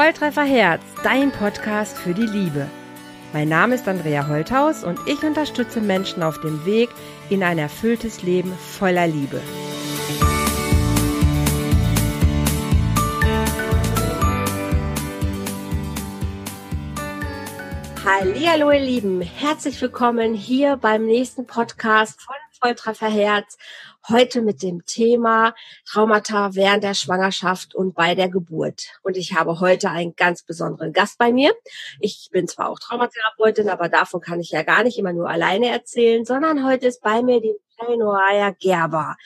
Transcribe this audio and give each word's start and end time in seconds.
Volltreffer 0.00 0.44
Herz, 0.44 0.80
dein 1.02 1.30
Podcast 1.30 1.98
für 1.98 2.14
die 2.14 2.24
Liebe. 2.24 2.66
Mein 3.34 3.50
Name 3.50 3.74
ist 3.74 3.86
Andrea 3.86 4.28
Holthaus 4.28 4.82
und 4.82 4.98
ich 5.06 5.22
unterstütze 5.22 5.82
Menschen 5.82 6.22
auf 6.22 6.40
dem 6.40 6.64
Weg 6.64 6.88
in 7.28 7.42
ein 7.42 7.58
erfülltes 7.58 8.22
Leben 8.22 8.50
voller 8.54 9.06
Liebe. 9.06 9.42
Hallo 18.50 18.70
ihr 18.70 18.80
Lieben, 18.80 19.20
herzlich 19.20 19.82
willkommen 19.82 20.32
hier 20.32 20.78
beim 20.78 21.04
nächsten 21.04 21.46
Podcast 21.46 22.22
von 22.22 22.36
Volltreffer 22.58 23.10
Herz. 23.10 23.58
Heute 24.10 24.42
mit 24.42 24.64
dem 24.64 24.84
Thema 24.86 25.54
Traumata 25.86 26.56
während 26.56 26.82
der 26.82 26.94
Schwangerschaft 26.94 27.76
und 27.76 27.94
bei 27.94 28.16
der 28.16 28.28
Geburt. 28.28 28.88
Und 29.02 29.16
ich 29.16 29.34
habe 29.34 29.60
heute 29.60 29.90
einen 29.90 30.16
ganz 30.16 30.42
besonderen 30.42 30.92
Gast 30.92 31.16
bei 31.16 31.32
mir. 31.32 31.54
Ich 32.00 32.28
bin 32.32 32.48
zwar 32.48 32.70
auch 32.70 32.80
Traumatherapeutin, 32.80 33.68
aber 33.68 33.88
davon 33.88 34.20
kann 34.20 34.40
ich 34.40 34.50
ja 34.50 34.64
gar 34.64 34.82
nicht 34.82 34.98
immer 34.98 35.12
nur 35.12 35.30
alleine 35.30 35.68
erzählen, 35.68 36.24
sondern 36.24 36.66
heute 36.66 36.88
ist 36.88 37.02
bei 37.02 37.22
mir 37.22 37.40
die 37.40 37.54
Michelle 37.78 37.98
Noaya 37.98 38.50
Gerber. 38.50 39.16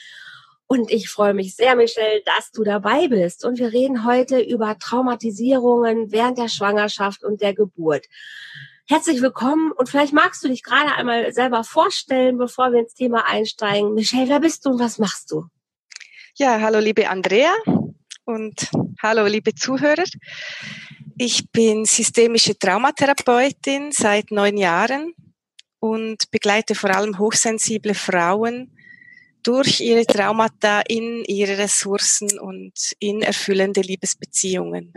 Und 0.66 0.90
ich 0.90 1.08
freue 1.08 1.32
mich 1.32 1.56
sehr, 1.56 1.76
Michelle, 1.76 2.20
dass 2.26 2.50
du 2.50 2.62
dabei 2.62 3.08
bist. 3.08 3.46
Und 3.46 3.58
wir 3.58 3.72
reden 3.72 4.04
heute 4.04 4.38
über 4.38 4.78
Traumatisierungen 4.78 6.12
während 6.12 6.36
der 6.36 6.48
Schwangerschaft 6.48 7.24
und 7.24 7.40
der 7.40 7.54
Geburt. 7.54 8.04
Herzlich 8.86 9.22
willkommen 9.22 9.72
und 9.72 9.88
vielleicht 9.88 10.12
magst 10.12 10.44
du 10.44 10.48
dich 10.48 10.62
gerade 10.62 10.94
einmal 10.94 11.32
selber 11.32 11.64
vorstellen, 11.64 12.36
bevor 12.36 12.70
wir 12.70 12.80
ins 12.80 12.92
Thema 12.92 13.24
einsteigen. 13.26 13.94
Michelle, 13.94 14.28
wer 14.28 14.40
bist 14.40 14.66
du 14.66 14.72
und 14.72 14.78
was 14.78 14.98
machst 14.98 15.30
du? 15.30 15.46
Ja, 16.36 16.60
hallo 16.60 16.80
liebe 16.80 17.08
Andrea 17.08 17.54
und 18.26 18.68
hallo 19.02 19.24
liebe 19.24 19.54
Zuhörer. 19.54 20.04
Ich 21.16 21.50
bin 21.50 21.86
systemische 21.86 22.58
Traumatherapeutin 22.58 23.90
seit 23.90 24.30
neun 24.30 24.58
Jahren 24.58 25.14
und 25.80 26.30
begleite 26.30 26.74
vor 26.74 26.90
allem 26.90 27.18
hochsensible 27.18 27.94
Frauen 27.94 28.76
durch 29.42 29.80
ihre 29.80 30.04
Traumata 30.04 30.82
in 30.86 31.24
ihre 31.24 31.56
Ressourcen 31.56 32.38
und 32.38 32.74
in 32.98 33.22
erfüllende 33.22 33.80
Liebesbeziehungen. 33.80 34.92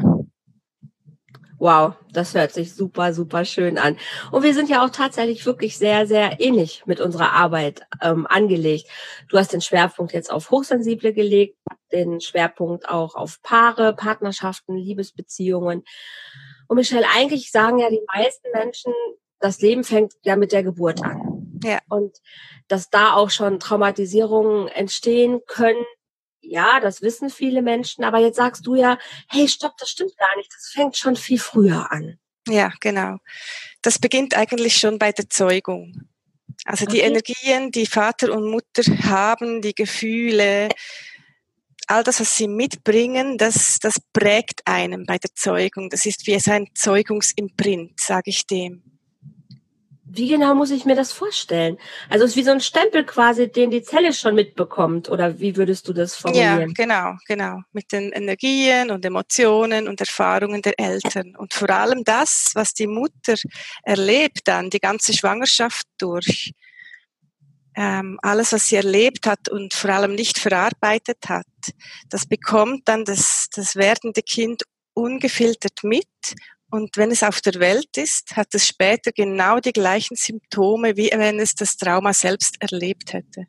Wow, 1.59 1.95
das 2.11 2.36
hört 2.36 2.52
sich 2.52 2.75
super, 2.75 3.13
super 3.13 3.44
schön 3.44 3.80
an. 3.80 3.97
Und 4.31 4.44
wir 4.44 4.53
sind 4.53 4.69
ja 4.69 4.86
auch 4.86 4.91
tatsächlich 4.91 5.45
wirklich 5.45 5.77
sehr, 5.77 6.05
sehr 6.05 6.39
ähnlich 6.39 6.83
mit 6.86 7.02
unserer 7.02 7.33
Arbeit 7.33 7.81
ähm, 8.02 8.27
angelegt. 8.27 8.88
Du 9.30 9.38
hast 9.39 9.53
den 9.53 9.61
Schwerpunkt 9.61 10.13
jetzt 10.13 10.31
auf 10.31 10.52
Hochsensible 10.52 11.13
gelegt, 11.13 11.58
den 11.91 12.22
Schwerpunkt 12.22 12.88
auch 12.89 13.16
auf 13.16 13.41
Paare, 13.41 13.95
Partnerschaften, 13.95 14.75
Liebesbeziehungen. 14.75 15.83
Und 16.67 16.75
Michelle, 16.75 17.08
eigentlich 17.16 17.52
sagen 17.52 17.80
ja 17.80 17.89
die 17.89 18.05
meisten 18.13 18.52
Menschen, 18.53 18.94
das 19.39 19.59
Leben 19.59 19.83
fängt 19.83 20.13
ja 20.23 20.35
mit 20.35 20.52
der 20.52 20.63
Geburt 20.63 21.03
an. 21.03 21.59
Ja. 21.63 21.80
Und 21.89 22.17
dass 22.67 22.89
da 22.89 23.13
auch 23.13 23.31
schon 23.31 23.59
Traumatisierungen 23.59 24.67
entstehen 24.67 25.41
können, 25.47 25.83
ja, 26.50 26.80
das 26.80 27.02
wissen 27.02 27.30
viele 27.30 27.62
Menschen, 27.62 28.03
aber 28.03 28.20
jetzt 28.20 28.38
sagst 28.38 28.66
du 28.66 28.76
ja, 28.76 28.98
hey, 29.30 29.48
stopp, 29.48 29.78
das 29.78 29.90
stimmt 29.90 30.17
gar 30.17 30.36
nicht, 30.38 30.52
das 30.53 30.70
fängt 30.70 30.98
schon 30.98 31.16
viel 31.16 31.40
früher 31.40 31.92
an. 31.92 32.17
Ja, 32.48 32.72
genau. 32.80 33.17
Das 33.81 34.00
beginnt 34.00 34.36
eigentlich 34.36 34.78
schon 34.78 35.00
bei 35.00 35.12
der 35.12 35.30
Zeugung. 35.30 36.08
Also 36.66 36.86
die 36.86 37.00
okay. 37.00 37.08
Energien, 37.08 37.72
die 37.72 37.86
Vater 37.86 38.31
und 38.31 38.50
Mutter 38.50 38.84
haben, 39.03 39.62
die 39.62 39.75
Gefühle, 39.75 40.70
all 41.88 42.03
das, 42.03 42.20
was 42.20 42.36
sie 42.36 42.48
mitbringen, 42.48 43.38
das, 43.38 43.80
das 43.80 44.00
prägt 44.14 44.66
einem 44.66 45.06
bei 45.06 45.18
der 45.18 45.34
Zeugung. 45.36 45.90
Das 45.90 46.06
ist 46.06 46.28
wie 46.28 46.36
ein 46.50 46.68
Zeugungsimprint, 46.73 48.00
sage 48.00 48.29
ich 48.29 48.46
dem. 48.46 48.97
Wie 50.09 50.29
genau 50.29 50.56
muss 50.56 50.72
ich 50.72 50.85
mir 50.85 50.95
das 50.95 51.12
vorstellen? 51.12 51.78
Also 52.09 52.25
es 52.25 52.31
ist 52.31 52.38
wie 52.38 52.44
so 52.44 52.51
ein 52.51 52.62
Stempel 52.62 53.06
quasi, 53.06 53.51
den 53.51 53.72
die 53.72 53.81
Zelle 53.81 54.13
schon 54.13 54.35
mitbekommt. 54.35 55.09
Oder 55.09 55.40
wie 55.40 55.57
würdest 55.57 55.88
du 55.88 55.94
das 55.94 56.16
formulieren? 56.16 56.73
Ja, 56.78 56.85
genau, 56.85 57.13
genau. 57.28 57.62
Mit 57.73 57.91
den 57.91 58.12
Energien 58.12 58.90
und 58.90 59.03
Emotionen 59.06 59.88
und 59.88 60.00
Erfahrungen 60.00 60.62
der 60.62 60.79
Eltern. 60.79 61.35
Und 61.35 61.53
vor 61.53 61.69
allem 61.69 62.03
das, 62.03 62.51
was 62.53 62.73
die 62.73 62.88
Mutter 62.88 63.35
erlebt 63.84 64.41
dann, 64.46 64.69
die 64.69 64.79
ganze 64.79 65.13
Schwangerschaft 65.13 65.85
durch. 65.97 66.51
Ähm, 67.75 68.17
alles, 68.23 68.53
was 68.53 68.69
sie 68.69 68.78
erlebt 68.78 69.28
hat 69.28 69.50
und 69.50 69.73
vor 69.73 69.91
allem 69.91 70.16
nicht 70.16 70.40
verarbeitet 70.40 71.19
hat, 71.28 71.46
das 72.09 72.25
bekommt 72.25 72.88
dann 72.88 73.06
das, 73.06 73.47
das 73.53 73.75
werdende 73.75 74.23
Kind 74.23 74.63
ungefiltert 74.96 75.84
mit 75.84 76.07
und 76.69 76.97
wenn 76.97 77.11
es 77.11 77.23
auf 77.23 77.41
der 77.41 77.55
Welt 77.55 77.97
ist, 77.97 78.35
hat 78.35 78.53
es 78.53 78.67
später 78.67 79.11
genau 79.11 79.59
die 79.59 79.73
gleichen 79.73 80.16
Symptome, 80.16 80.97
wie 80.97 81.09
wenn 81.13 81.39
es 81.39 81.55
das 81.55 81.78
Trauma 81.78 82.13
selbst 82.13 82.55
erlebt 82.59 83.13
hätte. 83.13 83.47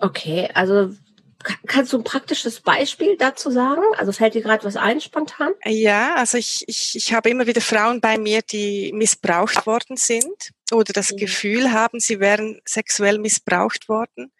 Okay, 0.00 0.48
also 0.54 0.94
kannst 1.66 1.92
du 1.92 1.98
ein 1.98 2.04
praktisches 2.04 2.60
Beispiel 2.60 3.16
dazu 3.16 3.50
sagen? 3.50 3.82
Also 3.96 4.12
fällt 4.12 4.34
dir 4.34 4.42
gerade 4.42 4.64
was 4.64 4.76
ein 4.76 5.00
spontan? 5.00 5.52
Ja, 5.64 6.14
also 6.16 6.38
ich, 6.38 6.64
ich, 6.66 6.96
ich 6.96 7.12
habe 7.12 7.30
immer 7.30 7.46
wieder 7.46 7.60
Frauen 7.60 8.00
bei 8.00 8.18
mir, 8.18 8.42
die 8.42 8.92
missbraucht 8.94 9.66
worden 9.66 9.96
sind 9.96 10.52
oder 10.72 10.92
das 10.92 11.12
mhm. 11.12 11.16
Gefühl 11.18 11.72
haben, 11.72 12.00
sie 12.00 12.20
wären 12.20 12.60
sexuell 12.64 13.18
missbraucht 13.18 13.88
worden. 13.88 14.32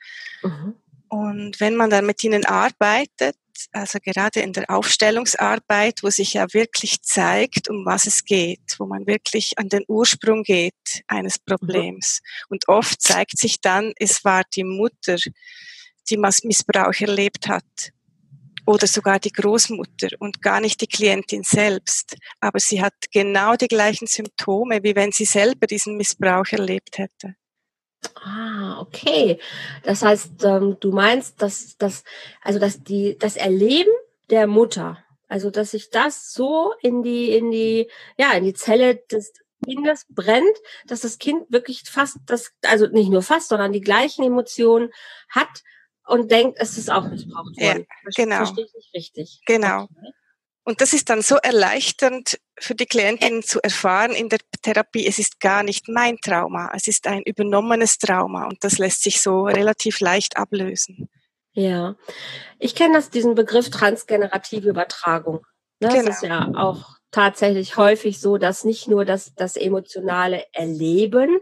Mhm. 0.43 0.75
Und 1.09 1.61
wenn 1.61 1.77
man 1.77 1.91
dann 1.91 2.07
mit 2.07 2.23
ihnen 2.25 2.45
arbeitet, 2.45 3.37
also 3.73 3.99
gerade 4.03 4.41
in 4.41 4.53
der 4.53 4.71
Aufstellungsarbeit, 4.71 6.03
wo 6.03 6.11
sich 6.11 6.35
ja 6.35 6.53
wirklich 6.53 7.03
zeigt, 7.03 7.71
um 7.71 7.85
was 7.87 8.07
es 8.07 8.25
geht, 8.25 8.75
wo 8.79 8.87
man 8.87 9.07
wirklich 9.07 9.59
an 9.59 9.69
den 9.69 9.85
Ursprung 9.89 10.43
geht 10.43 10.75
eines 11.07 11.39
Problems. 11.39 12.21
Und 12.49 12.69
oft 12.69 13.01
zeigt 13.01 13.39
sich 13.39 13.61
dann, 13.61 13.93
es 13.99 14.25
war 14.25 14.43
die 14.55 14.65
Mutter, 14.65 15.17
die 16.09 16.17
Missbrauch 16.17 17.01
erlebt 17.01 17.49
hat. 17.49 17.65
Oder 18.67 18.89
sogar 18.89 19.21
die 19.21 19.31
Großmutter 19.31 20.09
und 20.19 20.43
gar 20.43 20.61
nicht 20.61 20.81
die 20.81 20.89
Klientin 20.89 21.45
selbst. 21.45 22.17
Aber 22.41 22.59
sie 22.59 22.83
hat 22.83 22.95
genau 23.13 23.55
die 23.55 23.69
gleichen 23.69 24.09
Symptome, 24.09 24.83
wie 24.83 24.97
wenn 24.97 25.13
sie 25.13 25.25
selber 25.25 25.69
diesen 25.69 25.97
Missbrauch 25.97 26.47
erlebt 26.51 26.99
hätte. 26.99 27.37
Ah, 28.15 28.81
okay. 28.81 29.39
Das 29.83 30.03
heißt, 30.03 30.45
ähm, 30.45 30.77
du 30.81 30.93
meinst, 30.93 31.43
dass 31.43 31.77
das, 31.77 32.05
also 32.43 32.59
dass 32.59 32.83
die, 32.83 33.17
das 33.19 33.37
Erleben 33.37 33.93
der 34.31 34.47
Mutter, 34.47 34.99
also 35.29 35.51
dass 35.51 35.73
sich 35.73 35.91
das 35.91 36.33
so 36.33 36.73
in 36.81 37.03
die, 37.03 37.31
in 37.37 37.51
die, 37.51 37.91
ja, 38.17 38.33
in 38.33 38.45
die 38.45 38.55
Zelle 38.55 38.97
des 39.11 39.33
Kindes 39.65 40.07
brennt, 40.11 40.57
dass 40.87 41.01
das 41.01 41.19
Kind 41.19 41.51
wirklich 41.51 41.83
fast 41.89 42.19
das, 42.27 42.53
also 42.63 42.87
nicht 42.87 43.11
nur 43.11 43.23
fast, 43.23 43.49
sondern 43.49 43.73
die 43.73 43.81
gleichen 43.81 44.25
Emotionen 44.25 44.91
hat 45.29 45.63
und 46.07 46.31
denkt, 46.31 46.59
es 46.61 46.79
ist 46.79 46.91
auch 46.91 47.09
missbraucht 47.09 47.57
worden. 47.57 47.87
Ja, 47.89 48.11
genau. 48.15 48.37
Verstehe 48.37 48.65
ich 48.65 48.75
nicht 48.75 48.95
richtig. 48.95 49.41
Genau. 49.47 49.85
Okay. 49.85 50.13
Und 50.67 50.81
das 50.81 50.93
ist 50.93 51.11
dann 51.11 51.23
so 51.23 51.37
erleichternd 51.37 52.41
für 52.59 52.75
die 52.75 52.87
Klientin 52.87 53.45
zu 53.45 53.63
erfahren 53.63 54.11
in 54.11 54.29
der 54.29 54.41
Therapie, 54.63 55.07
es 55.07 55.21
ist 55.21 55.39
gar 55.39 55.63
nicht 55.63 55.89
mein 55.89 56.19
Trauma, 56.19 56.73
es 56.75 56.89
ist 56.89 57.07
ein 57.07 57.23
übernommenes 57.23 57.99
Trauma 57.99 58.47
und 58.47 58.65
das 58.65 58.79
lässt 58.79 59.05
sich 59.05 59.21
so 59.21 59.45
relativ 59.45 60.01
leicht 60.01 60.37
ablösen. 60.37 61.09
Ja, 61.53 61.95
ich 62.59 62.75
kenne 62.75 62.95
das, 62.95 63.11
diesen 63.11 63.37
Begriff 63.37 63.71
transgenerative 63.71 64.69
Übertragung. 64.69 65.47
Das 65.79 65.95
genau. 65.95 66.11
ist 66.11 66.23
ja 66.23 66.51
auch 66.57 66.97
tatsächlich 67.13 67.77
häufig 67.77 68.21
so, 68.21 68.37
dass 68.37 68.65
nicht 68.65 68.89
nur 68.89 69.05
das, 69.05 69.35
das 69.37 69.57
emotionale 69.57 70.47
Erleben 70.53 71.39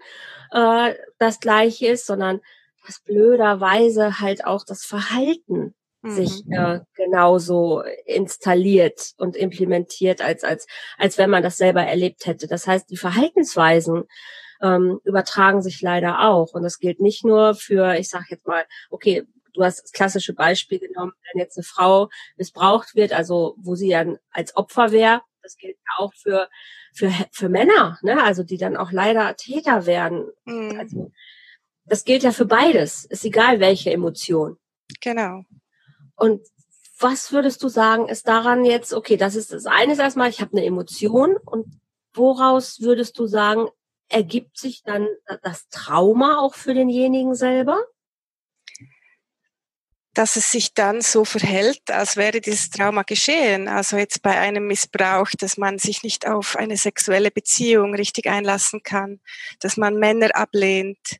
äh, 0.50 0.94
das 1.18 1.40
gleiche 1.40 1.86
ist, 1.86 2.04
sondern 2.04 2.42
dass 2.86 3.00
blöderweise 3.00 4.20
halt 4.20 4.44
auch 4.44 4.66
das 4.66 4.84
Verhalten 4.84 5.74
sich 6.06 6.44
mhm. 6.44 6.52
äh, 6.52 6.80
genauso 6.94 7.82
installiert 8.06 9.12
und 9.16 9.36
implementiert, 9.36 10.20
als, 10.20 10.44
als, 10.44 10.66
als 10.98 11.18
wenn 11.18 11.30
man 11.30 11.42
das 11.42 11.56
selber 11.56 11.82
erlebt 11.82 12.26
hätte. 12.26 12.46
Das 12.46 12.66
heißt, 12.66 12.90
die 12.90 12.96
Verhaltensweisen 12.96 14.04
ähm, 14.62 15.00
übertragen 15.04 15.62
sich 15.62 15.80
leider 15.80 16.28
auch. 16.28 16.52
Und 16.54 16.62
das 16.62 16.78
gilt 16.78 17.00
nicht 17.00 17.24
nur 17.24 17.54
für, 17.54 17.96
ich 17.98 18.08
sage 18.08 18.26
jetzt 18.30 18.46
mal, 18.46 18.64
okay, 18.90 19.24
du 19.54 19.62
hast 19.62 19.82
das 19.82 19.92
klassische 19.92 20.34
Beispiel 20.34 20.78
genommen, 20.78 21.12
wenn 21.32 21.40
jetzt 21.40 21.56
eine 21.56 21.64
Frau 21.64 22.08
missbraucht 22.36 22.94
wird, 22.94 23.12
also 23.12 23.54
wo 23.58 23.74
sie 23.74 23.88
dann 23.88 24.18
als 24.30 24.56
Opfer 24.56 24.90
wäre, 24.92 25.22
das 25.42 25.56
gilt 25.56 25.76
auch 25.98 26.12
für, 26.14 26.48
für, 26.92 27.10
für 27.30 27.48
Männer, 27.48 27.98
ne? 28.02 28.22
also 28.22 28.42
die 28.42 28.56
dann 28.56 28.76
auch 28.76 28.92
leider 28.92 29.36
Täter 29.36 29.86
werden. 29.86 30.26
Mhm. 30.44 30.76
Also, 30.78 31.12
das 31.86 32.04
gilt 32.04 32.22
ja 32.22 32.32
für 32.32 32.46
beides, 32.46 33.04
ist 33.04 33.24
egal 33.24 33.60
welche 33.60 33.92
Emotion. 33.92 34.56
Genau. 35.02 35.44
Und 36.16 36.40
was 36.98 37.32
würdest 37.32 37.62
du 37.62 37.68
sagen, 37.68 38.08
ist 38.08 38.28
daran 38.28 38.64
jetzt, 38.64 38.92
okay, 38.92 39.16
das 39.16 39.34
ist 39.34 39.52
das 39.52 39.66
eine 39.66 39.92
ist 39.92 39.98
erstmal, 39.98 40.30
ich 40.30 40.40
habe 40.40 40.56
eine 40.56 40.64
Emotion 40.64 41.36
und 41.36 41.80
woraus 42.12 42.80
würdest 42.80 43.18
du 43.18 43.26
sagen, 43.26 43.68
ergibt 44.08 44.58
sich 44.58 44.82
dann 44.84 45.08
das 45.42 45.68
Trauma 45.68 46.38
auch 46.38 46.54
für 46.54 46.74
denjenigen 46.74 47.34
selber? 47.34 47.80
dass 50.14 50.36
es 50.36 50.50
sich 50.50 50.72
dann 50.74 51.00
so 51.02 51.24
verhält, 51.24 51.90
als 51.90 52.16
wäre 52.16 52.40
dieses 52.40 52.70
Trauma 52.70 53.02
geschehen. 53.02 53.68
Also 53.68 53.96
jetzt 53.96 54.22
bei 54.22 54.38
einem 54.38 54.66
Missbrauch, 54.68 55.28
dass 55.38 55.56
man 55.56 55.78
sich 55.78 56.04
nicht 56.04 56.26
auf 56.26 56.56
eine 56.56 56.76
sexuelle 56.76 57.32
Beziehung 57.32 57.94
richtig 57.94 58.28
einlassen 58.28 58.82
kann, 58.82 59.20
dass 59.58 59.76
man 59.76 59.96
Männer 59.98 60.30
ablehnt, 60.34 61.18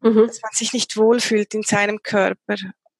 mhm. 0.00 0.26
dass 0.26 0.40
man 0.40 0.52
sich 0.52 0.72
nicht 0.72 0.96
wohlfühlt 0.96 1.54
in 1.54 1.62
seinem 1.62 2.02
Körper. 2.02 2.56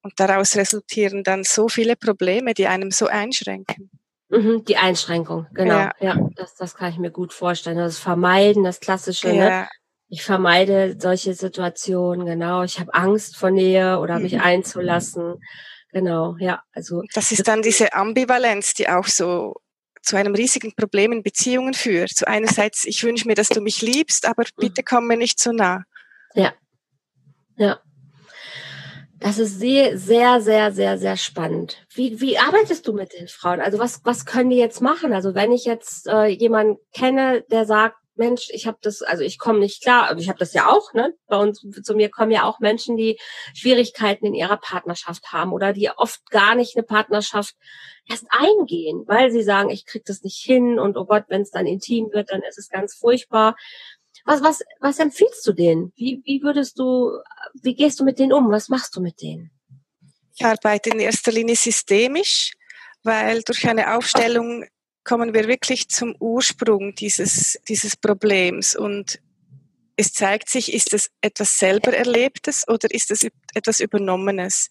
Und 0.06 0.20
daraus 0.20 0.54
resultieren 0.54 1.24
dann 1.24 1.42
so 1.42 1.68
viele 1.68 1.96
Probleme, 1.96 2.54
die 2.54 2.68
einem 2.68 2.92
so 2.92 3.08
einschränken. 3.08 3.90
Mhm, 4.28 4.64
die 4.64 4.76
Einschränkung, 4.76 5.48
genau. 5.52 5.78
Ja, 5.78 5.92
ja 5.98 6.28
das, 6.36 6.54
das 6.54 6.76
kann 6.76 6.92
ich 6.92 6.98
mir 6.98 7.10
gut 7.10 7.32
vorstellen. 7.32 7.76
Das 7.76 7.98
Vermeiden, 7.98 8.62
das 8.62 8.78
Klassische, 8.78 9.26
ne? 9.26 9.36
ja. 9.36 9.48
ne? 9.62 9.68
Ich 10.06 10.22
vermeide 10.22 10.94
solche 10.96 11.34
Situationen, 11.34 12.24
genau. 12.24 12.62
Ich 12.62 12.78
habe 12.78 12.94
Angst 12.94 13.36
vor 13.36 13.50
Nähe 13.50 13.98
oder 13.98 14.20
mich 14.20 14.34
mhm. 14.34 14.42
einzulassen. 14.42 15.42
Genau, 15.90 16.36
ja. 16.38 16.62
Also 16.70 17.02
das 17.12 17.32
ist 17.32 17.48
dann 17.48 17.62
diese 17.62 17.92
Ambivalenz, 17.92 18.74
die 18.74 18.88
auch 18.88 19.06
so 19.06 19.54
zu 20.02 20.14
einem 20.14 20.36
riesigen 20.36 20.72
Problem 20.76 21.10
in 21.10 21.24
Beziehungen 21.24 21.74
führt. 21.74 22.10
So 22.10 22.26
einerseits, 22.26 22.84
ich 22.84 23.02
wünsche 23.02 23.26
mir, 23.26 23.34
dass 23.34 23.48
du 23.48 23.60
mich 23.60 23.82
liebst, 23.82 24.24
aber 24.24 24.44
mhm. 24.44 24.60
bitte 24.60 24.84
komm 24.84 25.08
mir 25.08 25.16
nicht 25.16 25.40
so 25.40 25.50
nah. 25.50 25.82
Ja. 26.34 26.54
Ja. 27.56 27.80
Das 29.18 29.38
ist 29.38 29.58
sehr, 29.58 29.96
sehr, 29.96 30.40
sehr, 30.40 30.72
sehr, 30.72 30.98
sehr 30.98 31.16
spannend. 31.16 31.86
Wie, 31.94 32.20
wie 32.20 32.38
arbeitest 32.38 32.86
du 32.86 32.92
mit 32.92 33.12
den 33.14 33.28
Frauen? 33.28 33.60
Also 33.60 33.78
was, 33.78 34.04
was 34.04 34.26
können 34.26 34.50
die 34.50 34.56
jetzt 34.56 34.82
machen? 34.82 35.12
Also 35.14 35.34
wenn 35.34 35.52
ich 35.52 35.64
jetzt 35.64 36.06
äh, 36.06 36.26
jemanden 36.26 36.76
kenne, 36.92 37.42
der 37.50 37.64
sagt, 37.64 37.96
Mensch, 38.16 38.48
ich 38.50 38.66
habe 38.66 38.78
das, 38.80 39.02
also 39.02 39.22
ich 39.22 39.38
komme 39.38 39.58
nicht 39.58 39.82
klar, 39.82 40.08
also 40.08 40.20
ich 40.22 40.28
habe 40.28 40.38
das 40.38 40.54
ja 40.54 40.68
auch, 40.68 40.94
ne? 40.94 41.14
Bei 41.26 41.36
uns 41.36 41.66
zu 41.82 41.94
mir 41.94 42.08
kommen 42.08 42.30
ja 42.30 42.44
auch 42.44 42.60
Menschen, 42.60 42.96
die 42.96 43.18
Schwierigkeiten 43.54 44.24
in 44.24 44.34
ihrer 44.34 44.56
Partnerschaft 44.56 45.32
haben 45.32 45.52
oder 45.52 45.74
die 45.74 45.90
oft 45.90 46.28
gar 46.30 46.54
nicht 46.54 46.76
eine 46.76 46.82
Partnerschaft 46.82 47.54
erst 48.08 48.26
eingehen, 48.30 49.04
weil 49.06 49.30
sie 49.30 49.42
sagen, 49.42 49.68
ich 49.70 49.84
krieg 49.84 50.04
das 50.06 50.22
nicht 50.22 50.38
hin 50.38 50.78
und 50.78 50.96
oh 50.96 51.04
Gott, 51.04 51.24
wenn 51.28 51.42
es 51.42 51.50
dann 51.50 51.66
intim 51.66 52.10
wird, 52.12 52.30
dann 52.30 52.42
ist 52.42 52.58
es 52.58 52.70
ganz 52.70 52.94
furchtbar. 52.94 53.54
Was, 54.26 54.42
was, 54.42 54.62
was 54.80 54.98
empfiehlst 54.98 55.46
du 55.46 55.52
denen? 55.52 55.92
Wie, 55.96 56.20
wie 56.24 56.42
würdest 56.42 56.78
du, 56.78 57.12
wie 57.62 57.74
gehst 57.74 58.00
du 58.00 58.04
mit 58.04 58.18
denen 58.18 58.32
um? 58.32 58.50
Was 58.50 58.68
machst 58.68 58.96
du 58.96 59.00
mit 59.00 59.22
denen? 59.22 59.50
Ich 60.34 60.44
arbeite 60.44 60.90
in 60.90 60.98
erster 61.00 61.32
Linie 61.32 61.56
systemisch, 61.56 62.52
weil 63.04 63.42
durch 63.42 63.66
eine 63.68 63.94
Aufstellung 63.96 64.64
kommen 65.04 65.32
wir 65.32 65.46
wirklich 65.46 65.88
zum 65.88 66.14
Ursprung 66.18 66.94
dieses, 66.96 67.58
dieses 67.68 67.96
Problems 67.96 68.74
und 68.74 69.20
es 69.96 70.12
zeigt 70.12 70.50
sich, 70.50 70.74
ist 70.74 70.92
es 70.92 71.08
etwas 71.22 71.58
selber 71.58 71.96
Erlebtes 71.96 72.68
oder 72.68 72.90
ist 72.90 73.10
es 73.10 73.26
etwas 73.54 73.80
Übernommenes? 73.80 74.68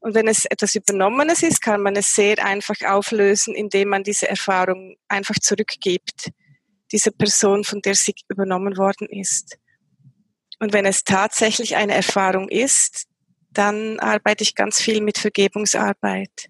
Und 0.00 0.14
wenn 0.14 0.28
es 0.28 0.46
etwas 0.46 0.74
Übernommenes 0.74 1.42
ist, 1.42 1.60
kann 1.60 1.82
man 1.82 1.94
es 1.94 2.14
sehr 2.14 2.42
einfach 2.42 2.76
auflösen, 2.86 3.54
indem 3.54 3.88
man 3.88 4.02
diese 4.02 4.28
Erfahrung 4.28 4.96
einfach 5.08 5.38
zurückgibt, 5.38 6.30
dieser 6.92 7.10
Person, 7.10 7.64
von 7.64 7.80
der 7.80 7.94
sie 7.94 8.14
übernommen 8.28 8.76
worden 8.76 9.08
ist. 9.08 9.58
Und 10.60 10.72
wenn 10.72 10.86
es 10.86 11.04
tatsächlich 11.04 11.76
eine 11.76 11.94
Erfahrung 11.94 12.48
ist, 12.48 13.06
dann 13.50 13.98
arbeite 13.98 14.42
ich 14.42 14.54
ganz 14.54 14.80
viel 14.80 15.00
mit 15.00 15.18
Vergebungsarbeit. 15.18 16.48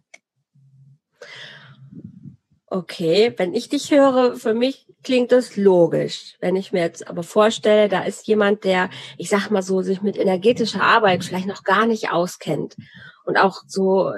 Okay, 2.67 3.35
wenn 3.37 3.55
ich 3.55 3.69
dich 3.69 3.91
höre, 3.91 4.37
für 4.37 4.55
mich 4.55 4.87
klingt 5.03 5.33
das 5.33 5.57
logisch. 5.57 6.37
Wenn 6.41 6.57
ich 6.57 6.73
mir 6.73 6.81
jetzt 6.81 7.07
aber 7.07 7.23
vorstelle, 7.23 7.89
da 7.89 8.03
ist 8.05 8.27
jemand, 8.27 8.65
der, 8.65 8.89
ich 9.19 9.29
sag 9.29 9.51
mal 9.51 9.63
so, 9.63 9.83
sich 9.83 10.01
mit 10.01 10.17
energetischer 10.17 10.83
Arbeit 10.83 11.25
vielleicht 11.25 11.47
noch 11.47 11.65
gar 11.65 11.87
nicht 11.87 12.11
auskennt 12.11 12.77
und 13.25 13.37
auch 13.37 13.63
so, 13.67 14.13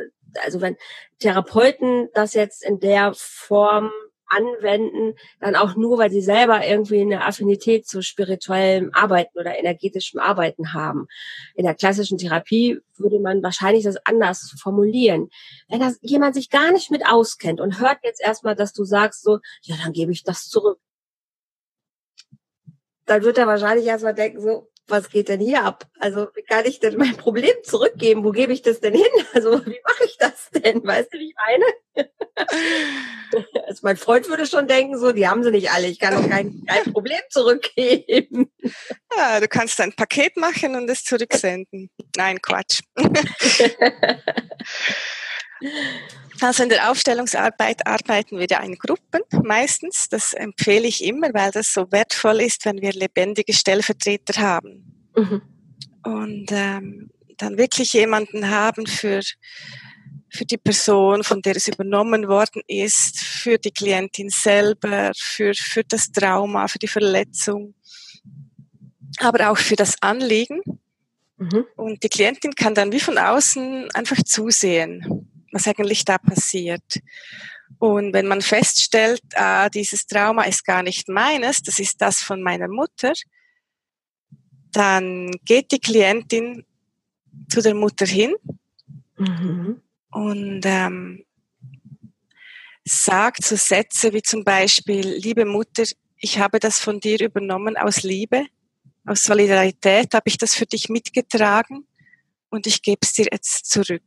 also 0.44 0.60
wenn 0.60 0.76
Therapeuten 1.18 2.08
das 2.14 2.34
jetzt 2.34 2.64
in 2.64 2.80
der 2.80 3.12
Form 3.14 3.90
anwenden, 4.26 5.14
dann 5.40 5.56
auch 5.56 5.76
nur, 5.76 5.98
weil 5.98 6.10
sie 6.10 6.20
selber 6.20 6.66
irgendwie 6.66 7.00
eine 7.00 7.24
Affinität 7.24 7.86
zu 7.86 8.02
spirituellem 8.02 8.90
Arbeiten 8.92 9.38
oder 9.38 9.58
energetischem 9.58 10.20
Arbeiten 10.20 10.72
haben. 10.72 11.06
In 11.54 11.64
der 11.64 11.74
klassischen 11.74 12.18
Therapie 12.18 12.80
würde 12.96 13.20
man 13.20 13.42
wahrscheinlich 13.42 13.84
das 13.84 13.96
anders 14.04 14.54
formulieren. 14.60 15.28
Wenn 15.68 15.80
das 15.80 15.98
jemand 16.00 16.34
sich 16.34 16.50
gar 16.50 16.72
nicht 16.72 16.90
mit 16.90 17.06
auskennt 17.06 17.60
und 17.60 17.80
hört 17.80 17.98
jetzt 18.02 18.20
erstmal, 18.20 18.54
dass 18.54 18.72
du 18.72 18.84
sagst 18.84 19.22
so, 19.22 19.38
ja, 19.62 19.76
dann 19.82 19.92
gebe 19.92 20.12
ich 20.12 20.24
das 20.24 20.48
zurück. 20.48 20.78
Dann 23.06 23.22
wird 23.22 23.38
er 23.38 23.46
wahrscheinlich 23.46 23.86
erstmal 23.86 24.14
denken 24.14 24.40
so, 24.40 24.70
was 24.86 25.08
geht 25.08 25.28
denn 25.28 25.40
hier 25.40 25.64
ab? 25.64 25.86
Also 25.98 26.28
wie 26.34 26.42
kann 26.42 26.66
ich 26.66 26.80
denn 26.80 26.96
mein 26.96 27.16
Problem 27.16 27.54
zurückgeben? 27.62 28.24
Wo 28.24 28.30
gebe 28.30 28.52
ich 28.52 28.62
das 28.62 28.80
denn 28.80 28.94
hin? 28.94 29.04
Also 29.34 29.64
wie 29.66 29.80
mache 29.84 30.04
ich 30.04 30.16
das 30.18 30.50
denn? 30.50 30.84
Weißt 30.84 31.12
du, 31.12 31.18
wie 31.18 31.28
ich 31.28 31.34
meine? 31.46 31.64
Also 33.66 33.80
mein 33.82 33.96
Freund 33.96 34.28
würde 34.28 34.46
schon 34.46 34.68
denken, 34.68 34.96
so, 34.98 35.10
die 35.10 35.26
haben 35.26 35.42
sie 35.42 35.50
nicht 35.50 35.72
alle, 35.72 35.88
ich 35.88 35.98
kann 35.98 36.14
doch 36.14 36.28
kein, 36.28 36.62
kein 36.66 36.92
Problem 36.92 37.18
zurückgeben. 37.30 38.52
Ja, 39.16 39.40
du 39.40 39.48
kannst 39.48 39.80
ein 39.80 39.92
Paket 39.92 40.36
machen 40.36 40.76
und 40.76 40.88
es 40.88 41.02
zurücksenden. 41.02 41.90
Nein, 42.16 42.40
Quatsch. 42.40 42.80
Also 46.40 46.64
in 46.64 46.68
der 46.68 46.90
Aufstellungsarbeit 46.90 47.86
arbeiten 47.86 48.38
wir 48.38 48.46
ja 48.48 48.60
in 48.62 48.76
Gruppen 48.76 49.22
meistens. 49.44 50.08
Das 50.08 50.32
empfehle 50.32 50.86
ich 50.86 51.04
immer, 51.04 51.32
weil 51.32 51.50
das 51.52 51.72
so 51.72 51.90
wertvoll 51.92 52.40
ist, 52.40 52.64
wenn 52.64 52.80
wir 52.80 52.92
lebendige 52.92 53.52
Stellvertreter 53.52 54.40
haben. 54.40 55.10
Mhm. 55.16 55.42
Und 56.02 56.46
ähm, 56.50 57.10
dann 57.38 57.56
wirklich 57.56 57.92
jemanden 57.92 58.50
haben 58.50 58.86
für, 58.86 59.20
für 60.28 60.44
die 60.44 60.58
Person, 60.58 61.24
von 61.24 61.40
der 61.40 61.56
es 61.56 61.68
übernommen 61.68 62.28
worden 62.28 62.62
ist, 62.66 63.20
für 63.20 63.58
die 63.58 63.70
Klientin 63.70 64.28
selber, 64.28 65.12
für, 65.16 65.54
für 65.54 65.84
das 65.84 66.10
Trauma, 66.10 66.68
für 66.68 66.78
die 66.78 66.88
Verletzung, 66.88 67.74
aber 69.18 69.50
auch 69.50 69.58
für 69.58 69.76
das 69.76 70.02
Anliegen. 70.02 70.60
Mhm. 71.38 71.64
Und 71.76 72.02
die 72.02 72.08
Klientin 72.08 72.54
kann 72.54 72.74
dann 72.74 72.92
wie 72.92 73.00
von 73.00 73.18
außen 73.18 73.90
einfach 73.92 74.22
zusehen 74.24 75.30
was 75.54 75.66
eigentlich 75.66 76.04
da 76.04 76.18
passiert. 76.18 77.00
Und 77.78 78.12
wenn 78.12 78.26
man 78.26 78.42
feststellt, 78.42 79.22
ah, 79.34 79.68
dieses 79.68 80.06
Trauma 80.06 80.42
ist 80.44 80.64
gar 80.64 80.82
nicht 80.82 81.08
meines, 81.08 81.62
das 81.62 81.78
ist 81.78 82.00
das 82.00 82.20
von 82.20 82.42
meiner 82.42 82.68
Mutter, 82.68 83.12
dann 84.72 85.30
geht 85.44 85.72
die 85.72 85.78
Klientin 85.78 86.64
zu 87.48 87.60
der 87.62 87.74
Mutter 87.74 88.06
hin 88.06 88.34
mhm. 89.16 89.80
und 90.10 90.60
ähm, 90.64 91.24
sagt 92.84 93.44
so 93.44 93.56
Sätze 93.56 94.12
wie 94.12 94.22
zum 94.22 94.44
Beispiel, 94.44 95.06
liebe 95.06 95.44
Mutter, 95.44 95.84
ich 96.16 96.38
habe 96.38 96.58
das 96.58 96.78
von 96.80 97.00
dir 97.00 97.20
übernommen 97.20 97.76
aus 97.76 98.02
Liebe, 98.02 98.46
aus 99.06 99.24
Solidarität 99.24 100.14
habe 100.14 100.28
ich 100.28 100.38
das 100.38 100.54
für 100.54 100.66
dich 100.66 100.88
mitgetragen 100.88 101.86
und 102.50 102.66
ich 102.66 102.82
gebe 102.82 103.00
es 103.02 103.12
dir 103.12 103.26
jetzt 103.30 103.66
zurück. 103.70 104.02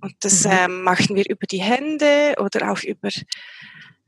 Und 0.00 0.14
das 0.20 0.44
mhm. 0.44 0.50
ähm, 0.52 0.82
machen 0.82 1.16
wir 1.16 1.28
über 1.28 1.46
die 1.46 1.60
Hände 1.60 2.34
oder 2.38 2.70
auch 2.72 2.82
über 2.82 3.08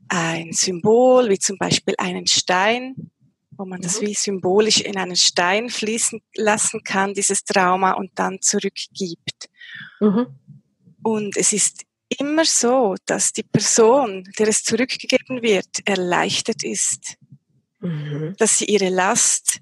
ein 0.09 0.51
Symbol, 0.53 1.29
wie 1.29 1.39
zum 1.39 1.57
Beispiel 1.57 1.95
einen 1.97 2.27
Stein, 2.27 3.11
wo 3.51 3.65
man 3.65 3.79
mhm. 3.79 3.83
das 3.83 4.01
wie 4.01 4.13
symbolisch 4.13 4.81
in 4.81 4.97
einen 4.97 5.15
Stein 5.15 5.69
fließen 5.69 6.21
lassen 6.35 6.83
kann, 6.83 7.13
dieses 7.13 7.43
Trauma, 7.43 7.93
und 7.93 8.11
dann 8.15 8.41
zurückgibt. 8.41 9.49
Mhm. 9.99 10.27
Und 11.03 11.37
es 11.37 11.53
ist 11.53 11.83
immer 12.17 12.45
so, 12.45 12.95
dass 13.05 13.33
die 13.33 13.43
Person, 13.43 14.27
der 14.37 14.47
es 14.47 14.63
zurückgegeben 14.63 15.41
wird, 15.41 15.85
erleichtert 15.85 16.63
ist, 16.63 17.17
mhm. 17.79 18.35
dass 18.37 18.59
sie 18.59 18.65
ihre 18.65 18.89
Last 18.89 19.59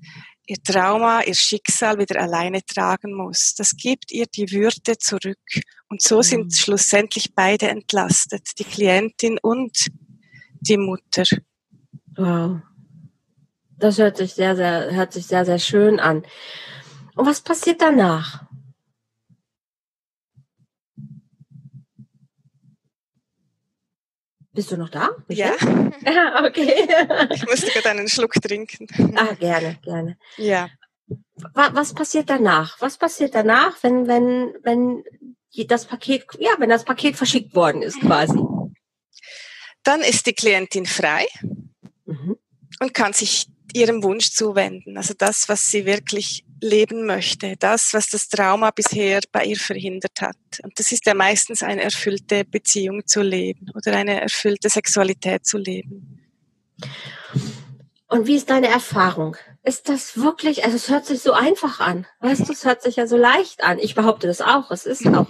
ihr 0.48 0.64
Trauma, 0.64 1.22
ihr 1.24 1.36
Schicksal 1.36 2.00
wieder 2.00 2.22
alleine 2.22 2.64
tragen 2.64 3.14
muss. 3.14 3.54
Das 3.56 3.76
gibt 3.76 4.12
ihr 4.12 4.26
die 4.26 4.50
Würde 4.52 4.98
zurück. 4.98 5.38
Und 5.90 6.02
so 6.02 6.22
sind 6.22 6.46
mhm. 6.46 6.52
schlussendlich 6.52 7.34
beide 7.34 7.70
entlastet, 7.70 8.60
die 8.60 8.66
Klientin 8.66 9.38
und 9.42 9.88
die 10.60 10.78
Mutter. 10.78 11.24
Wow. 12.16 12.62
Das 13.80 13.98
hört 13.98 14.18
sich 14.18 14.34
sehr, 14.34 14.56
sehr, 14.56 14.94
hört 14.94 15.14
sich 15.14 15.28
sehr, 15.28 15.46
sehr 15.46 15.60
schön 15.60 16.00
an. 16.00 16.24
Und 17.16 17.26
was 17.26 17.42
passiert 17.42 17.82
danach? 17.82 18.48
Bist 24.52 24.72
du 24.72 24.78
noch 24.78 24.90
da? 24.90 25.12
Ja. 25.28 25.54
ja. 26.04 26.44
okay. 26.44 26.88
ich 27.32 27.46
musste 27.46 27.68
gerade 27.68 27.90
einen 27.92 28.08
Schluck 28.08 28.34
trinken. 28.34 28.88
Ah, 29.16 29.36
gerne, 29.36 29.78
gerne. 29.84 30.18
Ja. 30.38 30.70
Was 31.54 31.94
passiert 31.94 32.30
danach? 32.32 32.82
Was 32.82 32.98
passiert 32.98 33.36
danach, 33.36 33.78
wenn, 33.84 34.08
wenn, 34.08 34.56
wenn 34.64 35.04
das 35.68 35.86
Paket, 35.86 36.26
ja, 36.40 36.52
wenn 36.60 36.70
das 36.70 36.86
Paket 36.86 37.16
verschickt 37.16 37.56
worden 37.56 37.82
ist, 37.82 38.00
quasi? 38.02 38.40
Dann 39.84 40.02
ist 40.02 40.26
die 40.26 40.34
Klientin 40.34 40.86
frei 40.86 41.26
mhm. 42.06 42.38
und 42.80 42.94
kann 42.94 43.14
sich 43.14 43.48
ihrem 43.74 44.04
Wunsch 44.04 44.32
zuwenden. 44.32 44.98
Also 44.98 45.14
das, 45.18 45.50
was 45.50 45.70
sie 45.70 45.86
wirklich 45.86 46.46
leben 46.62 47.06
möchte. 47.06 47.56
Das, 47.58 47.94
was 47.94 48.10
das 48.10 48.30
Trauma 48.30 48.72
bisher 48.72 49.22
bei 49.32 49.46
ihr 49.46 49.58
verhindert 49.58 50.22
hat. 50.22 50.38
Und 50.64 50.78
das 50.80 50.92
ist 50.92 51.06
ja 51.06 51.14
meistens 51.14 51.64
eine 51.64 51.84
erfüllte 51.84 52.46
Beziehung 52.46 53.06
zu 53.06 53.22
leben 53.22 53.68
oder 53.76 53.96
eine 53.96 54.22
erfüllte 54.22 54.70
Sexualität 54.70 55.46
zu 55.46 55.58
leben. 55.58 56.20
Und 58.08 58.26
wie 58.26 58.36
ist 58.36 58.50
deine 58.50 58.68
Erfahrung? 58.68 59.36
Ist 59.68 59.90
das 59.90 60.18
wirklich, 60.18 60.64
also 60.64 60.78
es 60.78 60.90
hört 60.90 61.06
sich 61.06 61.22
so 61.22 61.34
einfach 61.34 61.82
an. 61.82 62.08
Weißt 62.22 62.48
du, 62.48 62.54
es 62.54 62.64
hört 62.64 62.82
sich 62.82 62.96
ja 62.96 63.06
so 63.06 63.18
leicht 63.18 63.64
an. 63.64 63.80
Ich 63.80 63.96
behaupte 63.96 64.28
das 64.28 64.40
auch. 64.42 64.72
Es 64.72 64.86
ist 64.86 65.06
auch 65.08 65.28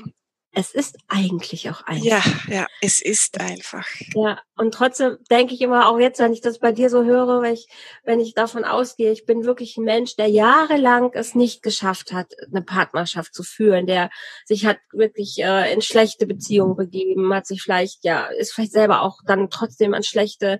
es 0.58 0.74
ist 0.74 0.98
eigentlich 1.08 1.70
auch 1.70 1.84
einfach. 1.84 2.04
Ja, 2.04 2.22
ja, 2.48 2.68
es 2.82 3.00
ist 3.00 3.40
einfach. 3.40 3.86
Ja, 4.16 4.42
und 4.56 4.74
trotzdem 4.74 5.18
denke 5.30 5.54
ich 5.54 5.62
immer, 5.62 5.88
auch 5.88 6.00
jetzt, 6.00 6.20
wenn 6.20 6.34
ich 6.34 6.42
das 6.42 6.58
bei 6.58 6.72
dir 6.72 6.90
so 6.90 7.04
höre, 7.04 7.44
wenn 7.44 7.54
ich, 7.54 7.68
wenn 8.04 8.20
ich 8.20 8.34
davon 8.34 8.64
ausgehe, 8.66 9.12
ich 9.12 9.28
bin 9.28 9.46
wirklich 9.46 9.78
ein 9.78 9.84
Mensch, 9.84 10.16
der 10.16 10.28
jahrelang 10.28 11.12
es 11.14 11.36
nicht 11.36 11.62
geschafft 11.62 12.12
hat, 12.12 12.34
eine 12.52 12.64
Partnerschaft 12.64 13.36
zu 13.36 13.44
führen, 13.44 13.86
der 13.86 14.10
sich 14.46 14.66
hat 14.66 14.80
wirklich 14.92 15.38
äh, 15.38 15.72
in 15.72 15.84
schlechte 15.84 16.26
Beziehungen 16.26 16.76
begeben, 16.76 17.32
hat 17.36 17.46
sich 17.46 17.62
vielleicht, 17.62 18.04
ja, 18.04 18.26
ist 18.26 18.54
vielleicht 18.54 18.72
selber 18.72 19.04
auch 19.04 19.20
dann 19.28 19.52
trotzdem 19.52 19.94
an 19.94 20.02
schlechte 20.02 20.60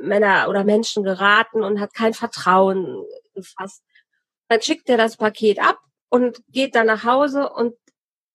Männer 0.00 0.48
oder 0.48 0.64
Menschen 0.64 1.04
geraten 1.04 1.62
und 1.62 1.80
hat 1.80 1.94
kein 1.94 2.14
Vertrauen 2.14 3.04
gefasst. 3.34 3.82
Dann 4.48 4.62
schickt 4.62 4.88
er 4.88 4.96
das 4.96 5.16
Paket 5.16 5.58
ab 5.58 5.78
und 6.08 6.42
geht 6.48 6.74
dann 6.74 6.86
nach 6.86 7.04
Hause 7.04 7.48
und 7.48 7.74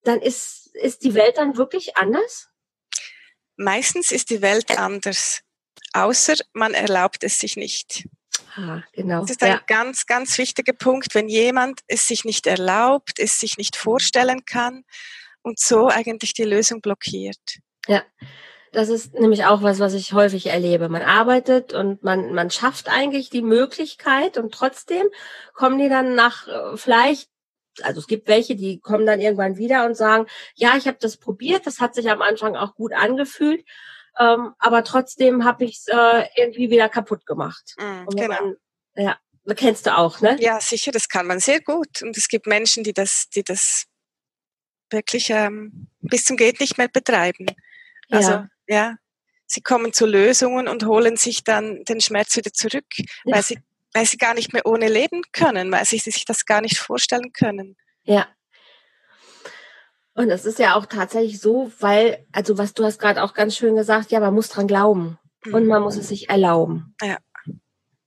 dann 0.03 0.21
ist, 0.21 0.75
ist 0.75 1.03
die 1.03 1.13
Welt 1.13 1.37
dann 1.37 1.57
wirklich 1.57 1.97
anders? 1.97 2.49
Meistens 3.57 4.11
ist 4.11 4.29
die 4.29 4.41
Welt 4.41 4.77
anders, 4.77 5.41
außer 5.93 6.35
man 6.53 6.73
erlaubt 6.73 7.23
es 7.23 7.39
sich 7.39 7.57
nicht. 7.57 8.07
Ah, 8.55 8.81
genau. 8.93 9.21
Das 9.21 9.31
ist 9.31 9.43
ein 9.43 9.51
ja. 9.51 9.61
ganz, 9.67 10.05
ganz 10.05 10.37
wichtiger 10.37 10.73
Punkt, 10.73 11.13
wenn 11.13 11.27
jemand 11.27 11.81
es 11.87 12.07
sich 12.07 12.25
nicht 12.25 12.47
erlaubt, 12.47 13.19
es 13.19 13.39
sich 13.39 13.57
nicht 13.57 13.75
vorstellen 13.75 14.45
kann 14.45 14.83
und 15.43 15.59
so 15.59 15.87
eigentlich 15.87 16.33
die 16.33 16.43
Lösung 16.43 16.81
blockiert. 16.81 17.59
Ja. 17.87 18.03
Das 18.71 18.89
ist 18.89 19.13
nämlich 19.13 19.45
auch 19.45 19.61
was, 19.61 19.79
was 19.79 19.93
ich 19.93 20.13
häufig 20.13 20.47
erlebe. 20.47 20.89
Man 20.89 21.01
arbeitet 21.01 21.73
und 21.73 22.03
man, 22.03 22.33
man 22.33 22.49
schafft 22.49 22.89
eigentlich 22.89 23.29
die 23.29 23.41
Möglichkeit 23.41 24.37
und 24.37 24.53
trotzdem 24.53 25.07
kommen 25.53 25.79
die 25.79 25.89
dann 25.89 26.15
nach 26.15 26.47
äh, 26.47 26.77
vielleicht 26.77 27.29
also 27.83 27.99
es 27.99 28.07
gibt 28.07 28.27
welche, 28.27 28.55
die 28.55 28.79
kommen 28.79 29.05
dann 29.05 29.21
irgendwann 29.21 29.57
wieder 29.57 29.85
und 29.85 29.95
sagen, 29.95 30.25
ja, 30.55 30.75
ich 30.77 30.87
habe 30.87 30.97
das 30.99 31.17
probiert, 31.17 31.67
das 31.67 31.79
hat 31.79 31.93
sich 31.93 32.09
am 32.09 32.23
Anfang 32.23 32.55
auch 32.55 32.73
gut 32.73 32.91
angefühlt, 32.91 33.63
ähm, 34.19 34.53
aber 34.57 34.83
trotzdem 34.83 35.45
habe 35.45 35.65
ich 35.65 35.77
es 35.77 35.87
äh, 35.87 36.25
irgendwie 36.35 36.69
wieder 36.69 36.89
kaputt 36.89 37.25
gemacht. 37.25 37.75
Mm, 37.77 38.07
genau. 38.15 38.27
Man, 38.27 38.55
ja, 38.95 39.17
kennst 39.55 39.85
du 39.85 39.95
auch, 39.95 40.21
ne? 40.21 40.37
Ja, 40.39 40.59
sicher, 40.59 40.91
das 40.91 41.07
kann 41.07 41.27
man 41.27 41.39
sehr 41.39 41.61
gut. 41.61 42.01
Und 42.01 42.17
es 42.17 42.27
gibt 42.27 42.47
Menschen, 42.47 42.83
die 42.83 42.93
das, 42.93 43.29
die 43.29 43.43
das 43.43 43.85
wirklich 44.89 45.29
ähm, 45.29 45.87
bis 45.99 46.25
zum 46.25 46.37
geht 46.37 46.59
nicht 46.59 46.77
mehr 46.77 46.87
betreiben. 46.87 47.47
Also 48.09 48.31
ja. 48.31 48.49
Ja, 48.67 48.95
sie 49.45 49.61
kommen 49.61 49.93
zu 49.93 50.05
Lösungen 50.05 50.67
und 50.67 50.85
holen 50.85 51.17
sich 51.17 51.43
dann 51.43 51.83
den 51.85 52.01
Schmerz 52.01 52.35
wieder 52.35 52.53
zurück, 52.53 52.85
ja. 53.25 53.35
weil 53.35 53.43
sie 53.43 53.59
weil 53.93 54.05
sie 54.05 54.17
gar 54.17 54.33
nicht 54.33 54.53
mehr 54.53 54.65
ohne 54.65 54.89
leben 54.89 55.23
können, 55.31 55.71
weil 55.71 55.85
sie 55.85 55.97
sich 55.97 56.23
das 56.25 56.45
gar 56.45 56.61
nicht 56.61 56.77
vorstellen 56.77 57.31
können. 57.33 57.75
Ja. 58.03 58.27
Und 60.13 60.29
es 60.29 60.45
ist 60.45 60.59
ja 60.59 60.75
auch 60.75 60.85
tatsächlich 60.85 61.39
so, 61.39 61.71
weil, 61.79 62.25
also 62.31 62.57
was 62.57 62.73
du 62.73 62.83
hast 62.83 62.99
gerade 62.99 63.23
auch 63.23 63.33
ganz 63.33 63.55
schön 63.55 63.75
gesagt, 63.75 64.11
ja, 64.11 64.19
man 64.19 64.33
muss 64.33 64.49
dran 64.49 64.67
glauben 64.67 65.17
mhm. 65.45 65.53
und 65.53 65.67
man 65.67 65.81
muss 65.81 65.95
es 65.95 66.09
sich 66.09 66.29
erlauben. 66.29 66.95
Ja. 67.01 67.17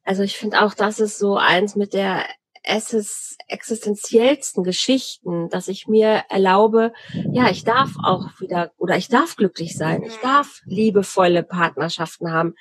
Also 0.04 0.22
ich 0.22 0.38
finde 0.38 0.62
auch, 0.62 0.74
das 0.74 1.00
ist 1.00 1.18
so 1.18 1.36
eins 1.36 1.76
mit 1.76 1.92
der 1.92 2.24
existenziellsten 2.62 4.64
Geschichten, 4.64 5.48
dass 5.48 5.68
ich 5.68 5.88
mir 5.88 6.24
erlaube, 6.28 6.92
ja, 7.32 7.50
ich 7.50 7.64
darf 7.64 7.92
auch 8.02 8.28
wieder 8.40 8.72
oder 8.76 8.96
ich 8.96 9.08
darf 9.08 9.36
glücklich 9.36 9.76
sein, 9.76 10.02
ich 10.02 10.16
mhm. 10.16 10.22
darf 10.22 10.60
liebevolle 10.64 11.42
Partnerschaften 11.42 12.32
haben, 12.32 12.54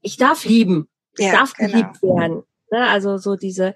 ich 0.00 0.16
darf 0.16 0.44
lieben, 0.44 0.88
ich 1.18 1.26
ja, 1.26 1.32
darf 1.32 1.52
genau. 1.52 1.70
geliebt 1.70 2.02
werden. 2.02 2.42
Ne? 2.70 2.88
Also 2.88 3.18
so 3.18 3.36
diese, 3.36 3.74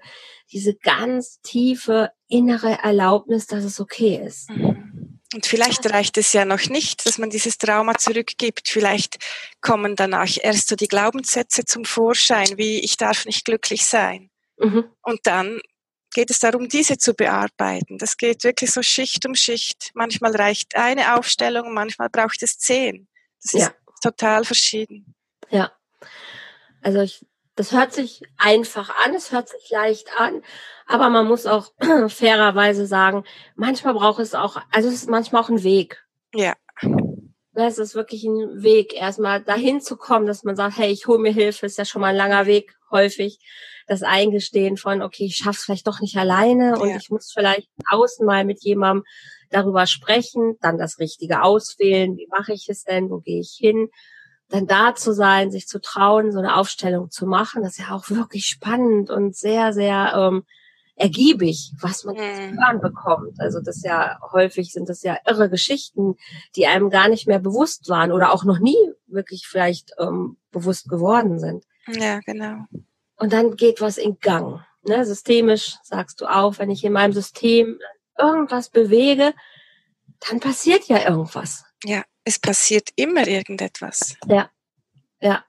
diese 0.51 0.75
ganz 0.75 1.39
tiefe 1.41 2.11
innere 2.27 2.79
Erlaubnis, 2.83 3.47
dass 3.47 3.63
es 3.63 3.79
okay 3.79 4.21
ist. 4.25 4.49
Mhm. 4.49 5.19
Und 5.33 5.45
vielleicht 5.45 5.89
reicht 5.89 6.17
es 6.17 6.33
ja 6.33 6.43
noch 6.43 6.67
nicht, 6.67 7.05
dass 7.05 7.17
man 7.17 7.29
dieses 7.29 7.57
Trauma 7.57 7.97
zurückgibt. 7.97 8.67
Vielleicht 8.67 9.17
kommen 9.61 9.95
danach 9.95 10.29
erst 10.41 10.67
so 10.67 10.75
die 10.75 10.89
Glaubenssätze 10.89 11.63
zum 11.63 11.85
Vorschein, 11.85 12.57
wie 12.57 12.79
ich 12.79 12.97
darf 12.97 13.25
nicht 13.25 13.45
glücklich 13.45 13.85
sein. 13.85 14.30
Mhm. 14.61 14.85
Und 15.01 15.19
dann 15.23 15.59
geht 16.13 16.29
es 16.29 16.39
darum, 16.39 16.67
diese 16.67 16.97
zu 16.97 17.13
bearbeiten. 17.13 17.97
Das 17.97 18.17
geht 18.17 18.43
wirklich 18.43 18.71
so 18.71 18.81
Schicht 18.81 19.25
um 19.25 19.35
Schicht. 19.35 19.91
Manchmal 19.93 20.35
reicht 20.35 20.75
eine 20.75 21.15
Aufstellung, 21.17 21.73
manchmal 21.73 22.09
braucht 22.09 22.43
es 22.43 22.57
zehn. 22.57 23.07
Das 23.41 23.53
ist 23.53 23.61
ja. 23.61 23.73
total 24.01 24.43
verschieden. 24.43 25.15
Ja. 25.49 25.71
Also 26.81 27.01
ich 27.01 27.25
das 27.55 27.73
hört 27.73 27.93
sich 27.93 28.23
einfach 28.37 28.91
an, 29.05 29.13
es 29.13 29.31
hört 29.31 29.49
sich 29.49 29.69
leicht 29.69 30.09
an, 30.17 30.41
aber 30.87 31.09
man 31.09 31.27
muss 31.27 31.45
auch 31.45 31.71
fairerweise 32.07 32.87
sagen, 32.87 33.23
manchmal 33.55 33.93
braucht 33.93 34.19
es 34.19 34.33
auch, 34.33 34.57
also 34.71 34.89
es 34.89 34.95
ist 34.95 35.09
manchmal 35.09 35.43
auch 35.43 35.49
ein 35.49 35.63
Weg. 35.63 36.03
Ja. 36.33 36.53
Es 37.53 37.77
ist 37.77 37.95
wirklich 37.95 38.23
ein 38.23 38.63
Weg, 38.63 38.93
erstmal 38.93 39.43
dahin 39.43 39.81
zu 39.81 39.97
kommen, 39.97 40.25
dass 40.25 40.43
man 40.43 40.55
sagt, 40.55 40.77
hey, 40.77 40.91
ich 40.91 41.07
hole 41.07 41.19
mir 41.19 41.33
Hilfe, 41.33 41.65
ist 41.65 41.77
ja 41.77 41.85
schon 41.85 42.01
mal 42.01 42.07
ein 42.07 42.15
langer 42.15 42.45
Weg, 42.45 42.75
häufig. 42.89 43.39
Das 43.87 44.03
Eingestehen 44.03 44.77
von, 44.77 45.01
okay, 45.01 45.25
ich 45.25 45.35
schaff's 45.35 45.65
vielleicht 45.65 45.87
doch 45.87 45.99
nicht 45.99 46.15
alleine 46.15 46.79
und 46.79 46.89
ja. 46.89 46.95
ich 46.95 47.09
muss 47.09 47.31
vielleicht 47.33 47.69
außen 47.89 48.25
mal 48.25 48.45
mit 48.45 48.63
jemandem 48.63 49.03
darüber 49.49 49.85
sprechen, 49.85 50.55
dann 50.61 50.77
das 50.77 50.99
Richtige 50.99 51.41
auswählen, 51.43 52.15
wie 52.15 52.27
mache 52.31 52.53
ich 52.53 52.69
es 52.69 52.83
denn, 52.83 53.09
wo 53.09 53.19
gehe 53.19 53.41
ich 53.41 53.57
hin 53.59 53.89
dann 54.51 54.67
da 54.67 54.93
zu 54.95 55.13
sein, 55.13 55.49
sich 55.49 55.67
zu 55.67 55.79
trauen, 55.79 56.31
so 56.31 56.39
eine 56.39 56.57
Aufstellung 56.57 57.09
zu 57.09 57.25
machen, 57.25 57.63
das 57.63 57.73
ist 57.73 57.87
ja 57.87 57.95
auch 57.95 58.09
wirklich 58.09 58.45
spannend 58.45 59.09
und 59.09 59.35
sehr, 59.35 59.73
sehr 59.73 60.13
ähm, 60.15 60.43
ergiebig, 61.01 61.73
was 61.81 62.03
man 62.03 62.15
mhm. 62.15 62.19
zu 62.19 62.61
hören 62.61 62.81
bekommt. 62.81 63.39
Also 63.39 63.59
das 63.59 63.83
ja 63.83 64.19
häufig 64.31 64.71
sind 64.71 64.89
das 64.89 65.03
ja 65.03 65.17
irre 65.25 65.49
Geschichten, 65.49 66.15
die 66.55 66.67
einem 66.67 66.89
gar 66.89 67.09
nicht 67.09 67.27
mehr 67.27 67.39
bewusst 67.39 67.89
waren 67.89 68.11
oder 68.11 68.33
auch 68.33 68.43
noch 68.43 68.59
nie 68.59 68.77
wirklich 69.07 69.47
vielleicht 69.47 69.91
ähm, 69.99 70.37
bewusst 70.51 70.89
geworden 70.89 71.39
sind. 71.39 71.65
Ja, 71.87 72.19
genau. 72.19 72.65
Und 73.17 73.33
dann 73.33 73.55
geht 73.55 73.81
was 73.81 73.97
in 73.97 74.19
Gang. 74.19 74.61
Ne? 74.83 75.05
Systemisch 75.05 75.77
sagst 75.83 76.21
du 76.21 76.25
auch, 76.25 76.59
wenn 76.59 76.69
ich 76.69 76.83
in 76.83 76.93
meinem 76.93 77.13
System 77.13 77.79
irgendwas 78.17 78.69
bewege, 78.69 79.33
dann 80.29 80.39
passiert 80.39 80.85
ja 80.85 81.07
irgendwas. 81.07 81.63
Ja 81.83 82.03
es 82.23 82.39
passiert 82.39 82.89
immer 82.95 83.27
irgendetwas. 83.27 84.15
Ja, 84.27 84.49
ja. 85.19 85.43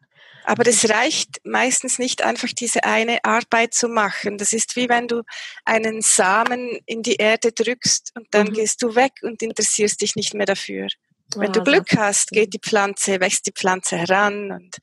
Aber 0.45 0.67
es 0.67 0.89
reicht 0.89 1.41
meistens 1.45 1.99
nicht 1.99 2.23
einfach 2.23 2.49
diese 2.49 2.85
eine 2.85 3.25
Arbeit 3.25 3.75
zu 3.75 3.89
machen. 3.89 4.39
Das 4.39 4.53
ist 4.53 4.77
wie 4.77 4.89
wenn 4.89 5.09
du 5.09 5.23
einen 5.65 6.03
Samen 6.03 6.79
in 6.87 7.03
die 7.03 7.17
Erde 7.17 7.53
drückst 7.53 8.13
und 8.17 8.27
dann 8.33 8.49
mhm. 8.49 8.55
gehst 8.55 8.83
du 8.83 8.95
weg 8.95 9.13
und 9.23 9.43
interessierst 9.43 10.01
dich 10.01 10.17
nicht 10.17 10.35
mehr 10.35 10.47
dafür. 10.47 10.89
Wenn 11.37 11.49
ah, 11.49 11.53
du 11.53 11.63
Glück 11.63 11.89
hast, 11.97 12.31
geht 12.31 12.53
die 12.53 12.59
Pflanze, 12.59 13.21
wächst 13.21 13.47
die 13.47 13.53
Pflanze 13.53 13.97
heran. 13.97 14.51
Und, 14.51 14.77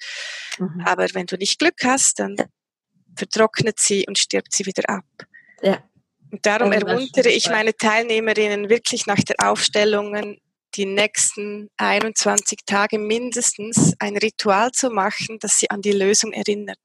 mhm. 0.58 0.82
Aber 0.86 1.08
wenn 1.14 1.26
du 1.26 1.36
nicht 1.36 1.60
Glück 1.60 1.84
hast, 1.84 2.20
dann 2.20 2.36
vertrocknet 3.16 3.80
sie 3.80 4.06
und 4.08 4.18
stirbt 4.18 4.54
sie 4.54 4.66
wieder 4.66 4.90
ab. 4.90 5.06
Ja. 5.62 5.84
Und 6.32 6.46
darum 6.46 6.72
ermuntere 6.72 7.30
ich 7.30 7.50
meine 7.50 7.76
Teilnehmerinnen 7.76 8.70
wirklich 8.70 9.08
nach 9.08 9.18
der 9.18 9.50
Aufstellung 9.50 10.38
die 10.76 10.86
nächsten 10.86 11.70
21 11.78 12.60
Tage 12.66 13.00
mindestens 13.00 13.94
ein 14.00 14.18
Ritual 14.18 14.72
zu 14.72 14.90
machen, 14.90 15.38
das 15.40 15.60
sie 15.60 15.70
an 15.70 15.82
die 15.82 15.92
Lösung 15.92 16.34
erinnert. 16.34 16.78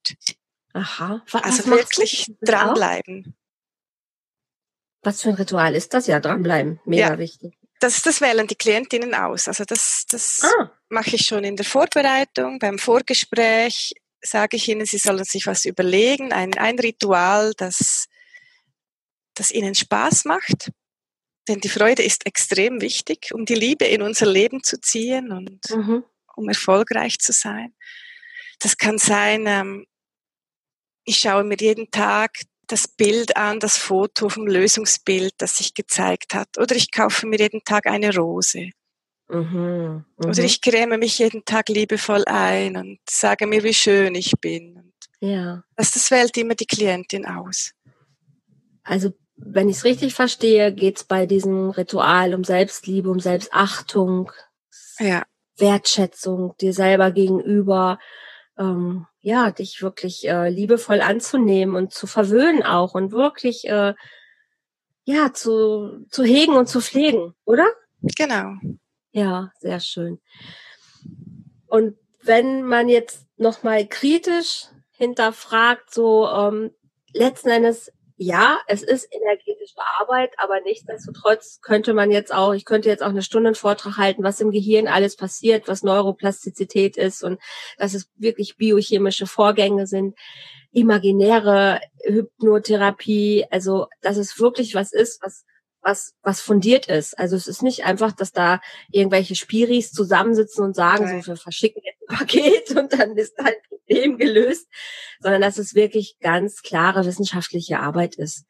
Aha. 0.73 1.23
Was, 1.31 1.43
also 1.43 1.67
wirklich 1.67 2.33
dranbleiben. 2.41 3.37
Was 5.03 5.23
für 5.23 5.29
ein 5.29 5.35
Ritual 5.35 5.75
ist 5.75 5.95
das? 5.95 6.07
Ja, 6.07 6.19
dranbleiben. 6.19 6.81
Mega 6.85 7.11
ja, 7.11 7.19
wichtig. 7.19 7.57
Das, 7.81 8.01
das 8.03 8.21
wählen 8.21 8.47
die 8.47 8.55
Klientinnen 8.55 9.15
aus. 9.15 9.49
Also 9.49 9.65
das, 9.65 10.05
das 10.09 10.41
ah. 10.43 10.71
mache 10.89 11.17
ich 11.17 11.27
schon 11.27 11.45
in 11.45 11.57
der 11.57 11.67
Vorbereitung, 11.67 12.59
beim 12.59 12.79
Vorgespräch 12.79 13.93
sage 14.23 14.57
ich 14.57 14.69
ihnen, 14.69 14.87
sie 14.87 14.97
sollen 14.97 15.25
sich 15.25 15.47
was 15.47 15.67
überlegen, 15.67 16.33
ein, 16.33 16.55
ein 16.55 16.79
Ritual, 16.79 17.53
das, 17.59 18.07
das 19.35 19.51
ihnen 19.51 19.75
Spaß 19.75 20.25
macht 20.25 20.71
denn 21.49 21.61
die 21.61 21.69
Freude 21.69 22.03
ist 22.03 22.27
extrem 22.27 22.81
wichtig, 22.81 23.33
um 23.35 23.45
die 23.45 23.55
Liebe 23.55 23.85
in 23.85 24.03
unser 24.03 24.27
Leben 24.27 24.63
zu 24.63 24.81
ziehen 24.81 25.31
und 25.33 25.61
mhm. 25.71 26.05
um 26.37 26.49
erfolgreich 26.49 27.19
zu 27.19 27.33
sein. 27.33 27.75
Das 28.61 28.79
kann 28.79 28.99
sein, 28.99 29.45
ähm, 29.47 29.87
ich 31.05 31.19
schaue 31.19 31.45
mir 31.45 31.57
jeden 31.59 31.91
Tag 31.91 32.41
das 32.67 32.89
Bild 32.89 33.37
an, 33.37 33.61
das 33.61 33.77
Foto 33.77 34.29
vom 34.31 34.47
Lösungsbild, 34.47 35.35
das 35.39 35.59
sich 35.59 35.75
gezeigt 35.75 36.35
hat. 36.35 36.57
Oder 36.59 36.75
ich 36.77 36.91
kaufe 36.91 37.27
mir 37.27 37.39
jeden 37.39 37.63
Tag 37.63 37.87
eine 37.87 38.15
Rose. 38.15 38.71
Mhm, 39.29 40.05
mh. 40.17 40.29
Oder 40.29 40.45
ich 40.45 40.61
creme 40.61 40.99
mich 40.99 41.19
jeden 41.19 41.45
Tag 41.45 41.69
liebevoll 41.69 42.25
ein 42.27 42.77
und 42.77 42.99
sage 43.09 43.47
mir, 43.47 43.63
wie 43.65 43.75
schön 43.75 44.15
ich 44.15 44.33
bin. 44.41 44.93
ja. 45.21 45.63
Das, 45.77 45.91
das 45.91 46.11
wählt 46.11 46.37
immer 46.37 46.55
die 46.55 46.67
Klientin 46.67 47.27
aus. 47.27 47.73
also 48.83 49.13
wenn 49.37 49.69
ich 49.69 49.79
es 49.79 49.85
richtig 49.85 50.15
verstehe, 50.15 50.73
geht 50.73 50.97
es 50.99 51.05
bei 51.05 51.27
diesem 51.27 51.71
Ritual 51.71 52.35
um 52.35 52.45
Selbstliebe, 52.45 53.11
um 53.11 53.21
Selbstachtung, 53.21 54.31
ja. 54.99 55.25
Wertschätzung 55.57 56.55
dir 56.61 56.73
selber 56.73 57.11
gegenüber, 57.11 57.99
ähm, 58.59 59.07
ja, 59.21 59.51
dich 59.51 59.83
wirklich 59.83 60.29
äh, 60.29 60.49
liebevoll 60.49 61.01
anzunehmen 61.01 61.75
und 61.75 61.93
zu 61.93 62.07
verwöhnen 62.07 62.63
auch 62.63 62.95
und 62.95 63.13
wirklich 63.13 63.67
äh, 63.69 63.95
ja 65.05 65.33
zu, 65.33 66.07
zu 66.11 66.25
hegen 66.25 66.55
und 66.55 66.69
zu 66.69 66.81
pflegen, 66.81 67.35
oder? 67.45 67.67
Genau. 68.17 68.55
Ja, 69.13 69.53
sehr 69.59 69.81
schön. 69.81 70.21
Und 71.67 71.97
wenn 72.23 72.63
man 72.63 72.89
jetzt 72.89 73.27
nochmal 73.37 73.87
kritisch 73.87 74.67
hinterfragt, 74.93 75.93
so 75.93 76.29
ähm, 76.29 76.71
letzten 77.13 77.51
Endes 77.51 77.93
ja, 78.17 78.61
es 78.69 78.83
ist 78.83 79.09
energetische 79.11 79.81
Arbeit, 79.99 80.33
aber 80.39 80.61
nichtsdestotrotz 80.61 81.61
könnte 81.63 81.95
man 81.95 82.13
jetzt 82.13 82.33
auch, 82.33 82.53
ich 82.53 82.65
könnte 82.65 82.89
jetzt 82.89 83.03
auch 83.03 83.09
eine 83.09 83.23
Stunde 83.23 83.49
einen 83.49 83.55
Vortrag 83.57 83.97
halten, 83.97 84.23
was 84.23 84.41
im 84.41 84.53
Gehirn 84.53 84.87
alles 84.87 85.17
passiert, 85.17 85.67
was 85.67 85.83
Neuroplastizität 85.83 86.97
ist 86.97 87.25
und 87.25 87.41
dass 87.77 87.95
es 87.95 88.09
wirklich 88.17 88.57
biochemische 88.57 89.27
Vorgänge 89.27 89.89
sind, 89.89 90.17
imaginäre 90.71 91.81
Hypnotherapie, 92.05 93.47
also 93.51 93.89
dass 94.01 94.17
es 94.17 94.39
wirklich 94.39 94.75
was 94.75 94.93
ist, 94.93 95.21
was 95.23 95.45
was, 95.85 96.15
was 96.23 96.41
fundiert 96.41 96.87
ist. 96.87 97.19
Also 97.19 97.37
es 97.37 97.47
ist 97.47 97.63
nicht 97.63 97.85
einfach, 97.85 98.13
dass 98.13 98.33
da 98.33 98.61
irgendwelche 98.91 99.35
Spiris 99.35 99.93
zusammensitzen 99.93 100.65
und 100.65 100.75
sagen, 100.75 101.05
Nein. 101.05 101.21
so, 101.21 101.29
wir 101.29 101.37
verschicken 101.37 101.83
jetzt 101.85 102.01
ein 102.09 102.17
Paket 102.17 102.71
und 102.71 102.93
dann 102.93 103.17
ist 103.17 103.35
dein 103.37 103.53
Problem 103.87 104.19
gelöst, 104.19 104.69
sondern 105.21 105.41
dass 105.41 105.59
es 105.59 105.75
wirklich 105.75 106.17
ganz 106.21 106.63
klare 106.63 107.05
wissenschaftliche 107.05 107.81
Arbeit 107.81 108.17
ist. 108.17 108.47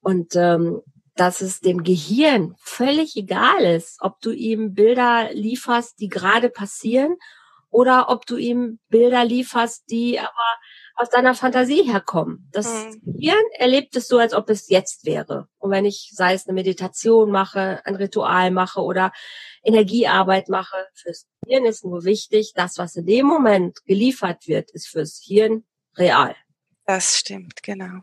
Und 0.00 0.36
ähm, 0.36 0.80
dass 1.16 1.40
es 1.40 1.60
dem 1.60 1.84
Gehirn 1.84 2.54
völlig 2.58 3.16
egal 3.16 3.64
ist, 3.64 3.98
ob 4.00 4.20
du 4.20 4.32
ihm 4.32 4.74
Bilder 4.74 5.30
lieferst, 5.32 6.00
die 6.00 6.08
gerade 6.08 6.50
passieren, 6.50 7.16
oder 7.70 8.08
ob 8.08 8.24
du 8.24 8.36
ihm 8.36 8.78
Bilder 8.88 9.24
lieferst, 9.24 9.90
die 9.90 10.20
aber 10.20 10.30
aus 10.96 11.10
deiner 11.10 11.34
Fantasie 11.34 11.82
herkommen. 11.82 12.48
Das 12.52 12.72
mhm. 12.72 13.00
Gehirn 13.04 13.44
erlebt 13.58 13.96
es 13.96 14.08
so, 14.08 14.18
als 14.18 14.32
ob 14.32 14.48
es 14.50 14.68
jetzt 14.68 15.04
wäre. 15.04 15.48
Und 15.58 15.70
wenn 15.70 15.84
ich, 15.84 16.10
sei 16.14 16.34
es 16.34 16.46
eine 16.46 16.54
Meditation 16.54 17.30
mache, 17.30 17.80
ein 17.84 17.96
Ritual 17.96 18.50
mache 18.50 18.80
oder 18.80 19.12
Energiearbeit 19.62 20.48
mache, 20.48 20.76
fürs 20.94 21.26
Hirn 21.46 21.64
ist 21.64 21.84
nur 21.84 22.04
wichtig, 22.04 22.52
das, 22.54 22.78
was 22.78 22.96
in 22.96 23.06
dem 23.06 23.26
Moment 23.26 23.84
geliefert 23.86 24.46
wird, 24.46 24.70
ist 24.70 24.88
fürs 24.88 25.20
Hirn 25.24 25.64
real. 25.96 26.36
Das 26.86 27.18
stimmt, 27.18 27.62
genau. 27.62 28.00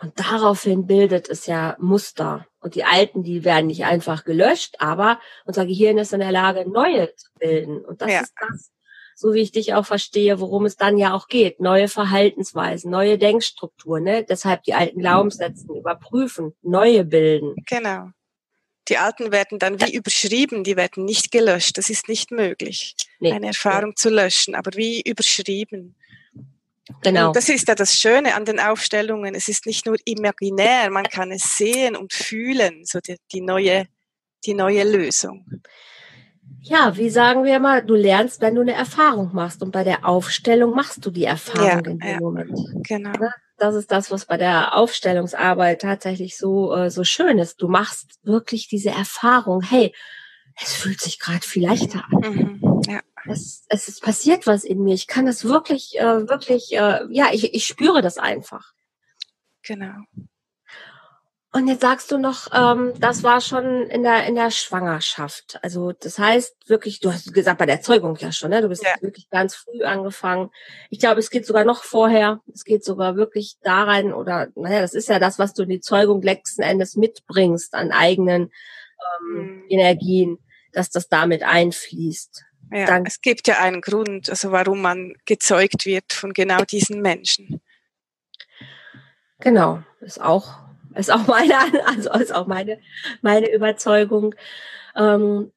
Und 0.00 0.20
daraufhin 0.20 0.86
bildet 0.86 1.28
es 1.28 1.46
ja 1.46 1.76
Muster. 1.80 2.46
Und 2.60 2.76
die 2.76 2.84
alten, 2.84 3.24
die 3.24 3.44
werden 3.44 3.66
nicht 3.66 3.84
einfach 3.84 4.24
gelöscht, 4.24 4.76
aber 4.78 5.18
unser 5.44 5.66
Gehirn 5.66 5.98
ist 5.98 6.12
in 6.12 6.20
der 6.20 6.30
Lage, 6.30 6.70
neue 6.70 7.14
zu 7.16 7.30
bilden. 7.38 7.84
Und 7.84 8.00
das 8.00 8.12
ja. 8.12 8.20
ist 8.20 8.32
das, 8.38 8.70
so 9.18 9.34
wie 9.34 9.40
ich 9.40 9.50
dich 9.50 9.74
auch 9.74 9.84
verstehe, 9.84 10.38
worum 10.38 10.64
es 10.64 10.76
dann 10.76 10.96
ja 10.96 11.12
auch 11.12 11.26
geht. 11.26 11.58
Neue 11.58 11.88
Verhaltensweisen, 11.88 12.88
neue 12.88 13.18
Denkstrukturen, 13.18 14.04
ne? 14.04 14.22
Deshalb 14.22 14.62
die 14.62 14.74
alten 14.74 15.00
Glaubenssätze 15.00 15.66
überprüfen, 15.76 16.54
neue 16.62 17.04
bilden. 17.04 17.56
Genau. 17.66 18.10
Die 18.86 18.96
alten 18.96 19.32
werden 19.32 19.58
dann 19.58 19.80
wie 19.80 19.92
überschrieben, 19.92 20.62
die 20.62 20.76
werden 20.76 21.04
nicht 21.04 21.32
gelöscht. 21.32 21.78
Das 21.78 21.90
ist 21.90 22.08
nicht 22.08 22.30
möglich, 22.30 22.94
nee. 23.18 23.32
eine 23.32 23.48
Erfahrung 23.48 23.90
nee. 23.90 23.94
zu 23.96 24.08
löschen, 24.08 24.54
aber 24.54 24.70
wie 24.76 25.02
überschrieben. 25.02 25.96
Genau. 27.02 27.28
Und 27.28 27.36
das 27.36 27.48
ist 27.48 27.66
ja 27.66 27.74
das 27.74 27.94
Schöne 27.98 28.36
an 28.36 28.44
den 28.44 28.60
Aufstellungen. 28.60 29.34
Es 29.34 29.48
ist 29.48 29.66
nicht 29.66 29.84
nur 29.84 29.96
imaginär, 30.04 30.90
man 30.90 31.04
kann 31.04 31.32
es 31.32 31.56
sehen 31.56 31.96
und 31.96 32.12
fühlen, 32.12 32.84
so 32.84 33.00
die, 33.00 33.16
die 33.32 33.40
neue, 33.40 33.88
die 34.46 34.54
neue 34.54 34.84
Lösung 34.84 35.44
ja, 36.68 36.96
wie 36.96 37.10
sagen 37.10 37.44
wir 37.44 37.60
mal, 37.60 37.84
du 37.84 37.94
lernst, 37.94 38.40
wenn 38.40 38.54
du 38.54 38.60
eine 38.60 38.74
Erfahrung 38.74 39.30
machst. 39.32 39.62
Und 39.62 39.70
bei 39.70 39.84
der 39.84 40.06
Aufstellung 40.06 40.74
machst 40.74 41.04
du 41.04 41.10
die 41.10 41.24
Erfahrung 41.24 41.66
ja, 41.66 41.78
in 41.78 41.98
dem 41.98 42.08
ja, 42.08 42.20
Moment. 42.20 42.58
Genau. 42.86 43.10
Ne? 43.10 43.32
Das 43.56 43.74
ist 43.74 43.90
das, 43.90 44.10
was 44.10 44.26
bei 44.26 44.36
der 44.36 44.76
Aufstellungsarbeit 44.76 45.80
tatsächlich 45.80 46.36
so, 46.36 46.74
äh, 46.74 46.90
so 46.90 47.04
schön 47.04 47.38
ist. 47.38 47.60
Du 47.60 47.68
machst 47.68 48.18
wirklich 48.22 48.68
diese 48.68 48.90
Erfahrung, 48.90 49.62
hey, 49.62 49.94
es 50.60 50.74
fühlt 50.74 51.00
sich 51.00 51.18
gerade 51.18 51.46
viel 51.46 51.64
leichter 51.66 52.04
an. 52.10 52.34
Mhm, 52.34 52.82
ja. 52.86 53.00
Es, 53.26 53.64
es 53.68 53.88
ist 53.88 54.02
passiert 54.02 54.46
was 54.46 54.64
in 54.64 54.82
mir. 54.82 54.94
Ich 54.94 55.06
kann 55.06 55.26
es 55.26 55.44
wirklich, 55.44 55.98
äh, 55.98 56.28
wirklich, 56.28 56.72
äh, 56.72 57.00
ja, 57.10 57.28
ich, 57.32 57.54
ich 57.54 57.66
spüre 57.66 58.02
das 58.02 58.18
einfach. 58.18 58.72
Genau. 59.62 59.94
Und 61.58 61.66
jetzt 61.66 61.80
sagst 61.80 62.12
du 62.12 62.18
noch, 62.18 62.46
ähm, 62.54 62.92
das 63.00 63.24
war 63.24 63.40
schon 63.40 63.88
in 63.88 64.04
der 64.04 64.26
in 64.26 64.36
der 64.36 64.52
Schwangerschaft. 64.52 65.58
Also 65.60 65.90
das 65.90 66.16
heißt 66.16 66.68
wirklich, 66.68 67.00
du 67.00 67.12
hast 67.12 67.34
gesagt 67.34 67.58
bei 67.58 67.66
der 67.66 67.80
Zeugung 67.80 68.14
ja 68.20 68.30
schon, 68.30 68.50
ne? 68.50 68.62
Du 68.62 68.68
bist 68.68 68.84
ja. 68.84 68.94
wirklich 69.00 69.28
ganz 69.28 69.56
früh 69.56 69.82
angefangen. 69.82 70.50
Ich 70.88 71.00
glaube, 71.00 71.18
es 71.18 71.30
geht 71.30 71.46
sogar 71.46 71.64
noch 71.64 71.82
vorher. 71.82 72.40
Es 72.54 72.62
geht 72.62 72.84
sogar 72.84 73.16
wirklich 73.16 73.56
da 73.60 73.82
rein 73.82 74.12
oder 74.12 74.46
naja, 74.54 74.80
das 74.80 74.94
ist 74.94 75.08
ja 75.08 75.18
das, 75.18 75.40
was 75.40 75.52
du 75.52 75.64
in 75.64 75.68
die 75.70 75.80
Zeugung 75.80 76.22
letzten 76.22 76.62
Endes 76.62 76.94
mitbringst 76.94 77.74
an 77.74 77.90
eigenen 77.90 78.52
ähm, 79.20 79.34
mhm. 79.34 79.64
Energien, 79.68 80.38
dass 80.72 80.90
das 80.90 81.08
damit 81.08 81.42
einfließt. 81.42 82.44
Ja, 82.70 82.86
Dann, 82.86 83.04
es 83.04 83.20
gibt 83.20 83.48
ja 83.48 83.58
einen 83.58 83.80
Grund, 83.80 84.30
also 84.30 84.52
warum 84.52 84.80
man 84.80 85.14
gezeugt 85.24 85.86
wird 85.86 86.12
von 86.12 86.32
genau 86.34 86.62
diesen 86.62 87.02
Menschen. 87.02 87.60
Genau, 89.40 89.82
ist 90.00 90.20
auch 90.20 90.67
ist 90.98 91.10
auch 91.10 91.26
meine, 91.26 91.54
also 91.86 92.10
ist 92.12 92.34
auch 92.34 92.46
meine, 92.46 92.80
meine 93.22 93.50
Überzeugung. 93.52 94.34
Ähm, 94.96 95.52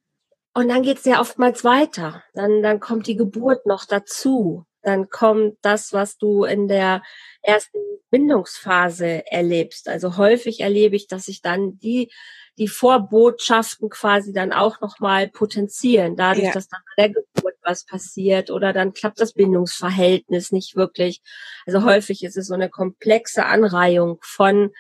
und 0.54 0.68
dann 0.68 0.84
geht's 0.84 1.06
ja 1.06 1.22
oftmals 1.22 1.64
weiter. 1.64 2.24
Dann, 2.34 2.62
dann 2.62 2.80
kommt 2.80 3.08
die 3.08 3.16
Geburt 3.16 3.66
noch 3.66 3.86
dazu. 3.86 4.66
Dann 4.82 5.10
kommt 5.10 5.58
das, 5.62 5.94
was 5.94 6.18
du 6.18 6.44
in 6.44 6.68
der 6.68 7.02
ersten 7.42 7.80
Bindungsphase 8.10 9.24
erlebst. 9.32 9.88
Also 9.88 10.18
häufig 10.18 10.60
erlebe 10.60 10.96
ich, 10.96 11.08
dass 11.08 11.26
sich 11.26 11.42
dann 11.42 11.80
die 11.80 12.12
die 12.58 12.68
Vorbotschaften 12.68 13.90
quasi 13.90 14.34
dann 14.34 14.52
auch 14.52 14.82
nochmal 14.82 15.30
potenzieren, 15.30 16.16
dadurch, 16.16 16.48
ja. 16.48 16.52
dass 16.52 16.68
dann 16.68 16.82
bei 16.96 17.08
der 17.08 17.14
Geburt 17.14 17.56
was 17.64 17.86
passiert 17.86 18.52
oder 18.52 18.74
dann 18.74 18.94
klappt 18.94 19.20
das 19.20 19.34
Bindungsverhältnis 19.34 20.52
nicht 20.52 20.76
wirklich. 20.76 21.22
Also 21.66 21.84
häufig 21.84 22.24
ist 22.24 22.38
es 22.38 22.48
so 22.48 22.54
eine 22.54 22.70
komplexe 22.70 23.46
Anreihung 23.46 24.20
von 24.22 24.72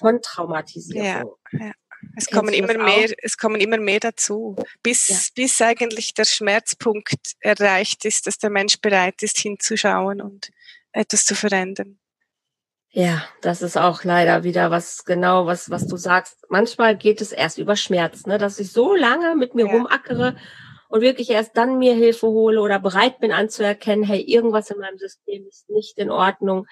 von 0.00 0.20
Traumatisierung. 0.20 1.36
Ja, 1.52 1.58
ja. 1.66 1.72
Es 2.16 2.26
kommen 2.26 2.54
immer 2.54 2.78
mehr, 2.78 3.10
es 3.22 3.36
kommen 3.36 3.60
immer 3.60 3.76
mehr 3.76 4.00
dazu, 4.00 4.56
bis, 4.82 5.08
ja. 5.08 5.16
bis 5.34 5.60
eigentlich 5.60 6.14
der 6.14 6.24
Schmerzpunkt 6.24 7.34
erreicht 7.40 8.04
ist, 8.04 8.26
dass 8.26 8.38
der 8.38 8.50
Mensch 8.50 8.80
bereit 8.80 9.22
ist, 9.22 9.38
hinzuschauen 9.38 10.20
und 10.20 10.50
etwas 10.92 11.24
zu 11.24 11.34
verändern. 11.34 11.98
Ja, 12.92 13.24
das 13.40 13.62
ist 13.62 13.76
auch 13.76 14.02
leider 14.02 14.42
wieder 14.42 14.72
was 14.72 15.04
genau, 15.04 15.46
was, 15.46 15.70
was 15.70 15.86
du 15.86 15.96
sagst. 15.96 16.44
Manchmal 16.48 16.96
geht 16.96 17.20
es 17.20 17.30
erst 17.30 17.58
über 17.58 17.76
Schmerz, 17.76 18.26
ne, 18.26 18.36
dass 18.38 18.58
ich 18.58 18.72
so 18.72 18.94
lange 18.94 19.36
mit 19.36 19.54
mir 19.54 19.66
ja. 19.66 19.72
rumackere 19.72 20.36
und 20.88 21.00
wirklich 21.00 21.30
erst 21.30 21.56
dann 21.56 21.78
mir 21.78 21.94
Hilfe 21.94 22.26
hole 22.26 22.60
oder 22.60 22.80
bereit 22.80 23.20
bin 23.20 23.30
anzuerkennen, 23.30 24.04
hey, 24.04 24.20
irgendwas 24.20 24.70
in 24.70 24.78
meinem 24.80 24.98
System 24.98 25.46
ist 25.46 25.70
nicht 25.70 25.98
in 25.98 26.10
Ordnung 26.10 26.66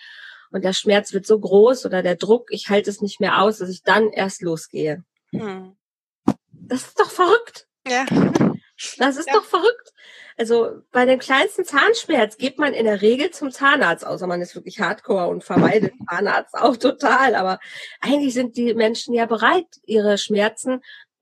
und 0.50 0.64
der 0.64 0.72
Schmerz 0.72 1.12
wird 1.12 1.26
so 1.26 1.38
groß 1.38 1.86
oder 1.86 2.02
der 2.02 2.16
Druck, 2.16 2.48
ich 2.50 2.68
halte 2.68 2.90
es 2.90 3.00
nicht 3.00 3.20
mehr 3.20 3.40
aus, 3.40 3.58
dass 3.58 3.70
ich 3.70 3.82
dann 3.82 4.10
erst 4.10 4.42
losgehe. 4.42 5.04
Hm. 5.32 5.76
Das 6.50 6.82
ist 6.82 7.00
doch 7.00 7.10
verrückt. 7.10 7.66
Ja. 7.86 8.04
Das 8.98 9.16
ist 9.16 9.28
ja. 9.28 9.34
doch 9.34 9.44
verrückt. 9.44 9.92
Also 10.36 10.82
bei 10.92 11.04
dem 11.04 11.18
kleinsten 11.18 11.64
Zahnschmerz 11.64 12.36
geht 12.36 12.58
man 12.58 12.72
in 12.72 12.84
der 12.84 13.02
Regel 13.02 13.32
zum 13.32 13.50
Zahnarzt, 13.50 14.06
außer 14.06 14.28
man 14.28 14.40
ist 14.40 14.54
wirklich 14.54 14.78
hardcore 14.80 15.26
und 15.26 15.42
vermeidet 15.42 15.92
Zahnarzt 16.08 16.54
auch 16.54 16.76
total. 16.76 17.34
Aber 17.34 17.58
eigentlich 18.00 18.34
sind 18.34 18.56
die 18.56 18.74
Menschen 18.74 19.14
ja 19.14 19.26
bereit, 19.26 19.66
ihre 19.84 20.16
Schmerzen 20.16 20.80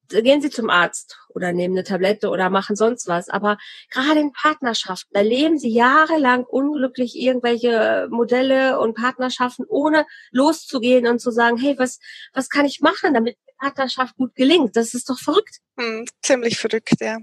gehen 0.09 0.41
Sie 0.41 0.51
zum 0.51 0.71
Arzt 0.71 1.19
oder 1.29 1.53
nehmen 1.53 1.75
eine 1.75 1.85
Tablette 1.85 2.29
oder 2.29 2.51
machen 2.51 2.77
sonst 2.77 3.09
was. 3.09 3.29
Aber 3.29 3.59
gerade 3.91 4.21
in 4.21 4.33
Partnerschaften, 4.33 5.11
da 5.13 5.21
leben 5.21 5.59
Sie 5.59 5.71
jahrelang 5.71 6.45
unglücklich 6.45 7.17
irgendwelche 7.17 8.09
Modelle 8.11 8.79
und 8.79 8.95
Partnerschaften, 8.95 9.65
ohne 9.69 10.07
loszugehen 10.31 11.07
und 11.07 11.21
zu 11.21 11.31
sagen, 11.31 11.57
hey, 11.57 11.77
was, 11.79 11.99
was 12.33 12.49
kann 12.49 12.67
ich 12.67 12.81
machen, 12.81 13.15
damit 13.15 13.37
die 13.49 13.53
Partnerschaft 13.59 14.17
gut 14.17 14.35
gelingt? 14.35 14.77
Das 14.77 14.95
ist 14.95 15.09
doch 15.11 15.19
verrückt. 15.19 15.59
Hm, 15.79 16.07
ziemlich 16.23 16.59
verrückt, 16.59 16.95
ja. 17.01 17.19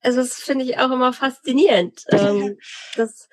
Also 0.00 0.20
das 0.20 0.34
finde 0.34 0.64
ich 0.64 0.78
auch 0.78 0.90
immer 0.92 1.12
faszinierend. 1.12 2.04
ähm, 2.10 2.58
das, 2.96 3.28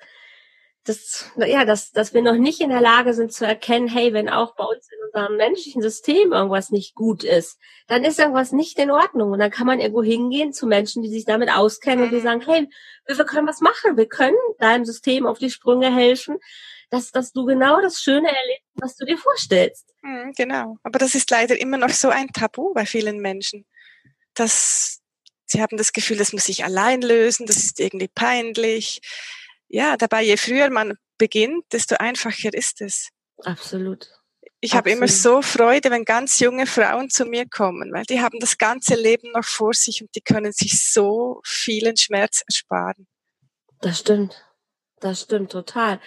das, 0.84 1.32
ja, 1.36 1.64
dass, 1.64 1.92
dass 1.92 2.12
wir 2.12 2.20
noch 2.20 2.36
nicht 2.36 2.60
in 2.60 2.68
der 2.68 2.82
Lage 2.82 3.14
sind 3.14 3.32
zu 3.32 3.46
erkennen, 3.46 3.88
hey, 3.88 4.12
wenn 4.12 4.28
auch 4.28 4.54
bei 4.54 4.64
uns 4.64 4.86
in 4.90 4.98
unserem 5.06 5.36
menschlichen 5.38 5.80
System 5.80 6.32
irgendwas 6.32 6.70
nicht 6.70 6.94
gut 6.94 7.24
ist, 7.24 7.58
dann 7.86 8.04
ist 8.04 8.18
irgendwas 8.18 8.52
nicht 8.52 8.78
in 8.78 8.90
Ordnung. 8.90 9.32
Und 9.32 9.38
dann 9.38 9.50
kann 9.50 9.66
man 9.66 9.80
irgendwo 9.80 10.02
hingehen 10.02 10.52
zu 10.52 10.66
Menschen, 10.66 11.02
die 11.02 11.08
sich 11.08 11.24
damit 11.24 11.50
auskennen 11.50 12.04
und 12.04 12.10
die 12.10 12.18
mhm. 12.18 12.22
sagen, 12.22 12.40
hey, 12.42 12.68
wir, 13.06 13.16
wir 13.16 13.24
können 13.24 13.48
was 13.48 13.60
machen. 13.60 13.96
Wir 13.96 14.06
können 14.06 14.36
deinem 14.58 14.84
System 14.84 15.26
auf 15.26 15.38
die 15.38 15.50
Sprünge 15.50 15.94
helfen, 15.94 16.38
dass, 16.90 17.10
dass 17.12 17.32
du 17.32 17.46
genau 17.46 17.80
das 17.80 18.00
Schöne 18.00 18.28
erlebst, 18.28 18.68
was 18.74 18.96
du 18.96 19.06
dir 19.06 19.16
vorstellst. 19.16 19.94
Mhm, 20.02 20.32
genau. 20.36 20.76
Aber 20.82 20.98
das 20.98 21.14
ist 21.14 21.30
leider 21.30 21.58
immer 21.58 21.78
noch 21.78 21.90
so 21.90 22.10
ein 22.10 22.28
Tabu 22.28 22.74
bei 22.74 22.84
vielen 22.84 23.20
Menschen. 23.20 23.64
Dass 24.34 25.00
sie 25.46 25.62
haben 25.62 25.78
das 25.78 25.94
Gefühl, 25.94 26.18
das 26.18 26.34
muss 26.34 26.48
ich 26.50 26.62
allein 26.62 27.00
lösen, 27.00 27.46
das 27.46 27.56
ist 27.56 27.80
irgendwie 27.80 28.08
peinlich. 28.08 29.00
Ja, 29.74 29.96
dabei, 29.96 30.22
je 30.22 30.36
früher 30.36 30.70
man 30.70 30.96
beginnt, 31.18 31.64
desto 31.72 31.96
einfacher 31.96 32.54
ist 32.54 32.80
es. 32.80 33.08
Absolut. 33.42 34.08
Ich 34.60 34.76
habe 34.76 34.92
immer 34.92 35.08
so 35.08 35.42
Freude, 35.42 35.90
wenn 35.90 36.04
ganz 36.04 36.38
junge 36.38 36.66
Frauen 36.66 37.10
zu 37.10 37.24
mir 37.24 37.44
kommen, 37.48 37.92
weil 37.92 38.04
die 38.04 38.20
haben 38.20 38.38
das 38.38 38.56
ganze 38.56 38.94
Leben 38.94 39.32
noch 39.32 39.42
vor 39.42 39.74
sich 39.74 40.00
und 40.00 40.14
die 40.14 40.20
können 40.20 40.52
sich 40.52 40.92
so 40.92 41.40
vielen 41.44 41.96
Schmerz 41.96 42.44
ersparen. 42.46 43.08
Das 43.80 43.98
stimmt. 43.98 44.44
Das 45.00 45.22
stimmt 45.22 45.50
total. 45.50 46.00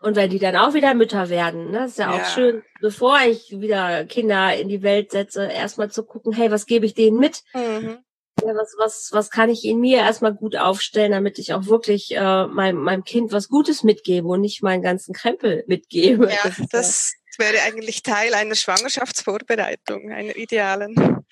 Und 0.00 0.16
wenn 0.16 0.30
die 0.30 0.40
dann 0.40 0.56
auch 0.56 0.74
wieder 0.74 0.92
Mütter 0.94 1.28
werden, 1.28 1.70
ne, 1.70 1.84
ist 1.84 1.98
ja, 1.98 2.12
ja. 2.12 2.20
auch 2.20 2.28
schön, 2.28 2.64
bevor 2.80 3.20
ich 3.20 3.52
wieder 3.52 4.04
Kinder 4.04 4.56
in 4.56 4.68
die 4.68 4.82
Welt 4.82 5.12
setze, 5.12 5.46
erstmal 5.46 5.92
zu 5.92 6.04
gucken, 6.04 6.32
hey, 6.32 6.50
was 6.50 6.66
gebe 6.66 6.86
ich 6.86 6.94
denen 6.94 7.20
mit? 7.20 7.44
Mhm. 7.54 8.02
Ja, 8.40 8.54
was, 8.54 8.74
was, 8.78 9.10
was 9.12 9.30
kann 9.30 9.50
ich 9.50 9.64
in 9.64 9.78
mir 9.78 9.98
erstmal 9.98 10.34
gut 10.34 10.56
aufstellen, 10.56 11.12
damit 11.12 11.38
ich 11.38 11.52
auch 11.52 11.66
wirklich 11.66 12.16
äh, 12.16 12.46
meinem, 12.46 12.78
meinem 12.78 13.04
Kind 13.04 13.30
was 13.32 13.48
Gutes 13.48 13.82
mitgebe 13.82 14.26
und 14.26 14.40
nicht 14.40 14.62
meinen 14.62 14.82
ganzen 14.82 15.14
Krempel 15.14 15.64
mitgebe. 15.66 16.30
Ja, 16.30 16.38
das, 16.42 16.56
das 16.70 17.12
ja. 17.38 17.44
wäre 17.44 17.62
eigentlich 17.62 18.02
Teil 18.02 18.34
einer 18.34 18.54
Schwangerschaftsvorbereitung, 18.54 20.10
einer 20.10 20.34
idealen. 20.34 21.24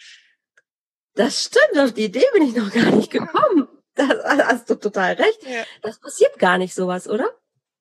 Das 1.15 1.45
stimmt, 1.45 1.79
auf 1.79 1.93
die 1.93 2.05
Idee 2.05 2.25
bin 2.33 2.43
ich 2.43 2.55
noch 2.55 2.71
gar 2.71 2.91
nicht 2.93 3.11
gekommen. 3.11 3.67
Das 3.95 4.09
hast 4.25 4.71
du 4.71 4.77
total 4.77 5.15
recht. 5.15 5.43
Ja. 5.43 5.65
Das 5.83 5.99
passiert 5.99 6.39
gar 6.39 6.59
nicht 6.59 6.75
sowas, 6.75 7.09
oder? 7.09 7.29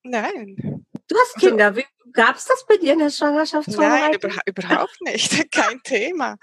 Nein. 0.02 0.84
Du 1.08 1.16
hast 1.16 1.36
also 1.36 1.48
Kinder. 1.48 1.76
Wie, 1.76 1.84
gab 2.12 2.36
es 2.36 2.44
das 2.44 2.66
bei 2.66 2.76
dir 2.76 2.94
in 2.94 2.98
der 3.00 3.10
Schwangerschaftsvorbereitung? 3.10 4.30
Nein, 4.30 4.40
überhaupt 4.46 5.00
nicht. 5.02 5.50
Kein 5.52 5.80
Thema. 5.82 6.36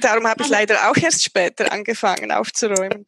Darum 0.00 0.26
habe 0.26 0.42
ich 0.42 0.48
leider 0.48 0.90
auch 0.90 0.96
erst 0.96 1.22
später 1.22 1.70
angefangen 1.72 2.32
aufzuräumen. 2.32 3.06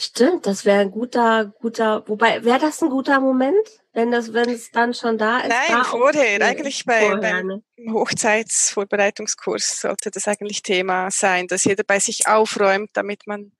Stimmt, 0.00 0.46
das 0.46 0.64
wäre 0.64 0.82
ein 0.82 0.92
guter, 0.92 1.52
guter, 1.60 2.04
wobei, 2.06 2.44
wäre 2.44 2.60
das 2.60 2.80
ein 2.82 2.88
guter 2.88 3.18
Moment, 3.18 3.66
wenn 3.92 4.12
das, 4.12 4.32
wenn 4.32 4.48
es 4.48 4.70
dann 4.70 4.94
schon 4.94 5.18
da 5.18 5.40
ist? 5.40 5.48
Nein, 5.48 5.70
da 5.70 5.82
vorher, 5.82 6.40
eigentlich 6.40 6.84
bei, 6.84 7.00
vorher, 7.00 7.16
beim 7.16 7.46
ne? 7.48 7.62
Hochzeitsvorbereitungskurs 7.92 9.80
sollte 9.80 10.12
das 10.12 10.28
eigentlich 10.28 10.62
Thema 10.62 11.10
sein, 11.10 11.48
dass 11.48 11.64
jeder 11.64 11.82
bei 11.82 11.98
sich 11.98 12.28
aufräumt, 12.28 12.90
damit 12.92 13.26
man 13.26 13.50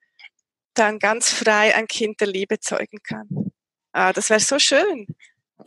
dann 0.74 1.00
ganz 1.00 1.32
frei 1.32 1.74
ein 1.74 1.88
Kind 1.88 2.20
der 2.20 2.28
Liebe 2.28 2.60
zeugen 2.60 2.98
kann. 3.02 3.28
Ah, 3.90 4.12
das 4.12 4.30
wäre 4.30 4.38
so 4.38 4.60
schön. 4.60 5.08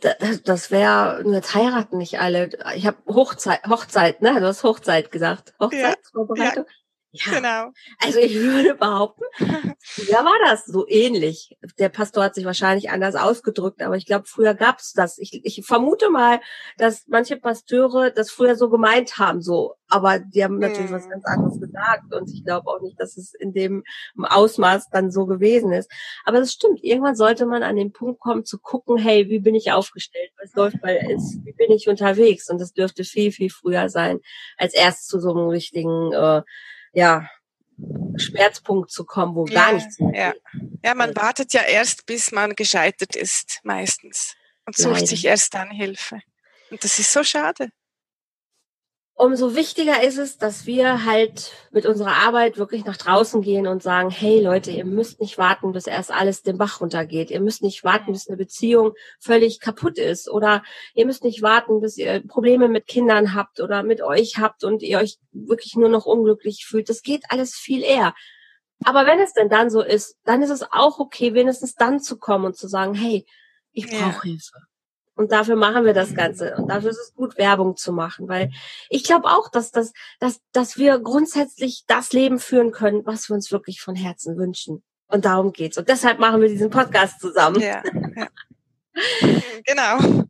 Das, 0.00 0.42
das 0.42 0.70
wäre, 0.70 1.22
jetzt 1.26 1.54
heiraten 1.54 1.98
nicht 1.98 2.18
alle. 2.20 2.50
Ich 2.74 2.86
habe 2.86 2.96
Hochzeit, 3.06 3.62
Hochzeit, 3.68 4.22
ne? 4.22 4.40
Du 4.40 4.46
hast 4.46 4.64
Hochzeit 4.64 5.12
gesagt. 5.12 5.54
Hochzeitsvorbereitung. 5.60 6.64
Ja, 6.64 6.70
ja, 6.70 6.81
genau. 7.12 7.70
Also 7.98 8.18
ich 8.18 8.34
würde 8.34 8.74
behaupten, 8.74 9.24
ja 10.08 10.24
war 10.24 10.38
das 10.46 10.64
so 10.64 10.86
ähnlich. 10.88 11.56
Der 11.78 11.88
Pastor 11.88 12.24
hat 12.24 12.34
sich 12.34 12.44
wahrscheinlich 12.44 12.90
anders 12.90 13.14
ausgedrückt, 13.14 13.82
aber 13.82 13.96
ich 13.96 14.06
glaube, 14.06 14.24
früher 14.26 14.54
gab's 14.54 14.92
das. 14.92 15.18
Ich, 15.18 15.40
ich 15.44 15.64
vermute 15.66 16.10
mal, 16.10 16.40
dass 16.78 17.04
manche 17.08 17.36
Pasteure 17.36 18.10
das 18.10 18.30
früher 18.30 18.56
so 18.56 18.70
gemeint 18.70 19.18
haben, 19.18 19.42
so. 19.42 19.74
Aber 19.88 20.20
die 20.20 20.42
haben 20.42 20.58
natürlich 20.58 20.90
mhm. 20.90 20.94
was 20.94 21.08
ganz 21.08 21.24
anderes 21.26 21.60
gesagt 21.60 22.14
und 22.14 22.30
ich 22.32 22.44
glaube 22.44 22.68
auch 22.68 22.80
nicht, 22.80 22.98
dass 22.98 23.18
es 23.18 23.34
in 23.34 23.52
dem 23.52 23.84
Ausmaß 24.16 24.88
dann 24.88 25.10
so 25.10 25.26
gewesen 25.26 25.70
ist. 25.72 25.90
Aber 26.24 26.38
das 26.38 26.52
stimmt. 26.52 26.82
Irgendwann 26.82 27.14
sollte 27.14 27.44
man 27.44 27.62
an 27.62 27.76
den 27.76 27.92
Punkt 27.92 28.18
kommen 28.18 28.46
zu 28.46 28.58
gucken, 28.58 28.96
hey, 28.96 29.28
wie 29.28 29.40
bin 29.40 29.54
ich 29.54 29.70
aufgestellt? 29.70 30.30
Was 30.40 30.54
läuft 30.54 30.80
bei, 30.80 30.96
ist, 30.96 31.44
wie 31.44 31.52
bin 31.52 31.70
ich 31.70 31.88
unterwegs? 31.88 32.48
Und 32.48 32.58
das 32.58 32.72
dürfte 32.72 33.04
viel, 33.04 33.32
viel 33.32 33.50
früher 33.50 33.90
sein, 33.90 34.20
als 34.56 34.72
erst 34.72 35.08
zu 35.08 35.20
so 35.20 35.30
einem 35.32 35.48
richtigen 35.48 36.12
äh, 36.12 36.42
ja, 36.92 37.28
Schmerzpunkt 38.16 38.90
zu 38.90 39.04
kommen, 39.04 39.34
wo 39.34 39.46
ja, 39.46 39.54
gar 39.54 39.72
nichts 39.72 39.98
mehr 39.98 40.14
ja. 40.14 40.32
geht. 40.32 40.42
Ja, 40.84 40.94
man 40.94 41.14
wartet 41.16 41.52
ja 41.52 41.62
erst, 41.62 42.06
bis 42.06 42.32
man 42.32 42.54
gescheitert 42.54 43.16
ist, 43.16 43.60
meistens. 43.64 44.34
Und 44.66 44.76
sucht 44.76 44.94
Leider. 44.94 45.06
sich 45.06 45.24
erst 45.24 45.54
dann 45.54 45.70
Hilfe. 45.70 46.20
Und 46.70 46.84
das 46.84 46.98
ist 46.98 47.12
so 47.12 47.24
schade 47.24 47.70
umso 49.14 49.54
wichtiger 49.54 50.02
ist 50.02 50.18
es, 50.18 50.38
dass 50.38 50.66
wir 50.66 51.04
halt 51.04 51.52
mit 51.70 51.86
unserer 51.86 52.16
Arbeit 52.26 52.58
wirklich 52.58 52.84
nach 52.84 52.96
draußen 52.96 53.42
gehen 53.42 53.66
und 53.66 53.82
sagen, 53.82 54.10
hey 54.10 54.40
Leute, 54.40 54.70
ihr 54.70 54.84
müsst 54.84 55.20
nicht 55.20 55.38
warten, 55.38 55.72
bis 55.72 55.86
erst 55.86 56.10
alles 56.10 56.42
den 56.42 56.58
Bach 56.58 56.80
runtergeht. 56.80 57.30
Ihr 57.30 57.40
müsst 57.40 57.62
nicht 57.62 57.84
warten, 57.84 58.12
bis 58.12 58.28
eine 58.28 58.36
Beziehung 58.36 58.94
völlig 59.20 59.60
kaputt 59.60 59.98
ist. 59.98 60.28
Oder 60.28 60.62
ihr 60.94 61.06
müsst 61.06 61.24
nicht 61.24 61.42
warten, 61.42 61.80
bis 61.80 61.96
ihr 61.98 62.26
Probleme 62.26 62.68
mit 62.68 62.86
Kindern 62.86 63.34
habt 63.34 63.60
oder 63.60 63.82
mit 63.82 64.02
euch 64.02 64.38
habt 64.38 64.64
und 64.64 64.82
ihr 64.82 64.98
euch 64.98 65.18
wirklich 65.32 65.76
nur 65.76 65.88
noch 65.88 66.06
unglücklich 66.06 66.64
fühlt. 66.66 66.88
Das 66.88 67.02
geht 67.02 67.24
alles 67.28 67.54
viel 67.54 67.82
eher. 67.82 68.14
Aber 68.84 69.06
wenn 69.06 69.20
es 69.20 69.32
denn 69.32 69.48
dann 69.48 69.70
so 69.70 69.82
ist, 69.82 70.16
dann 70.24 70.42
ist 70.42 70.50
es 70.50 70.64
auch 70.72 70.98
okay, 70.98 71.34
wenigstens 71.34 71.74
dann 71.74 72.00
zu 72.00 72.18
kommen 72.18 72.46
und 72.46 72.56
zu 72.56 72.66
sagen, 72.66 72.94
hey, 72.94 73.24
ich 73.72 73.86
brauche 73.86 74.00
ja. 74.00 74.22
Hilfe. 74.22 74.71
Und 75.22 75.30
dafür 75.30 75.54
machen 75.54 75.84
wir 75.84 75.94
das 75.94 76.16
Ganze. 76.16 76.56
Und 76.56 76.66
dafür 76.66 76.90
ist 76.90 76.98
es 76.98 77.14
gut, 77.14 77.38
Werbung 77.38 77.76
zu 77.76 77.92
machen, 77.92 78.28
weil 78.28 78.50
ich 78.90 79.04
glaube 79.04 79.28
auch, 79.28 79.48
dass, 79.48 79.70
dass, 79.70 79.92
dass, 80.18 80.40
dass 80.50 80.78
wir 80.78 80.98
grundsätzlich 80.98 81.84
das 81.86 82.12
Leben 82.12 82.40
führen 82.40 82.72
können, 82.72 83.06
was 83.06 83.28
wir 83.28 83.36
uns 83.36 83.52
wirklich 83.52 83.80
von 83.80 83.94
Herzen 83.94 84.36
wünschen. 84.36 84.82
Und 85.06 85.24
darum 85.24 85.52
geht's. 85.52 85.78
Und 85.78 85.88
deshalb 85.88 86.18
machen 86.18 86.40
wir 86.40 86.48
diesen 86.48 86.70
Podcast 86.70 87.20
zusammen. 87.20 87.60
Ja, 87.60 87.84
ja. 88.16 88.28
genau. 89.64 90.24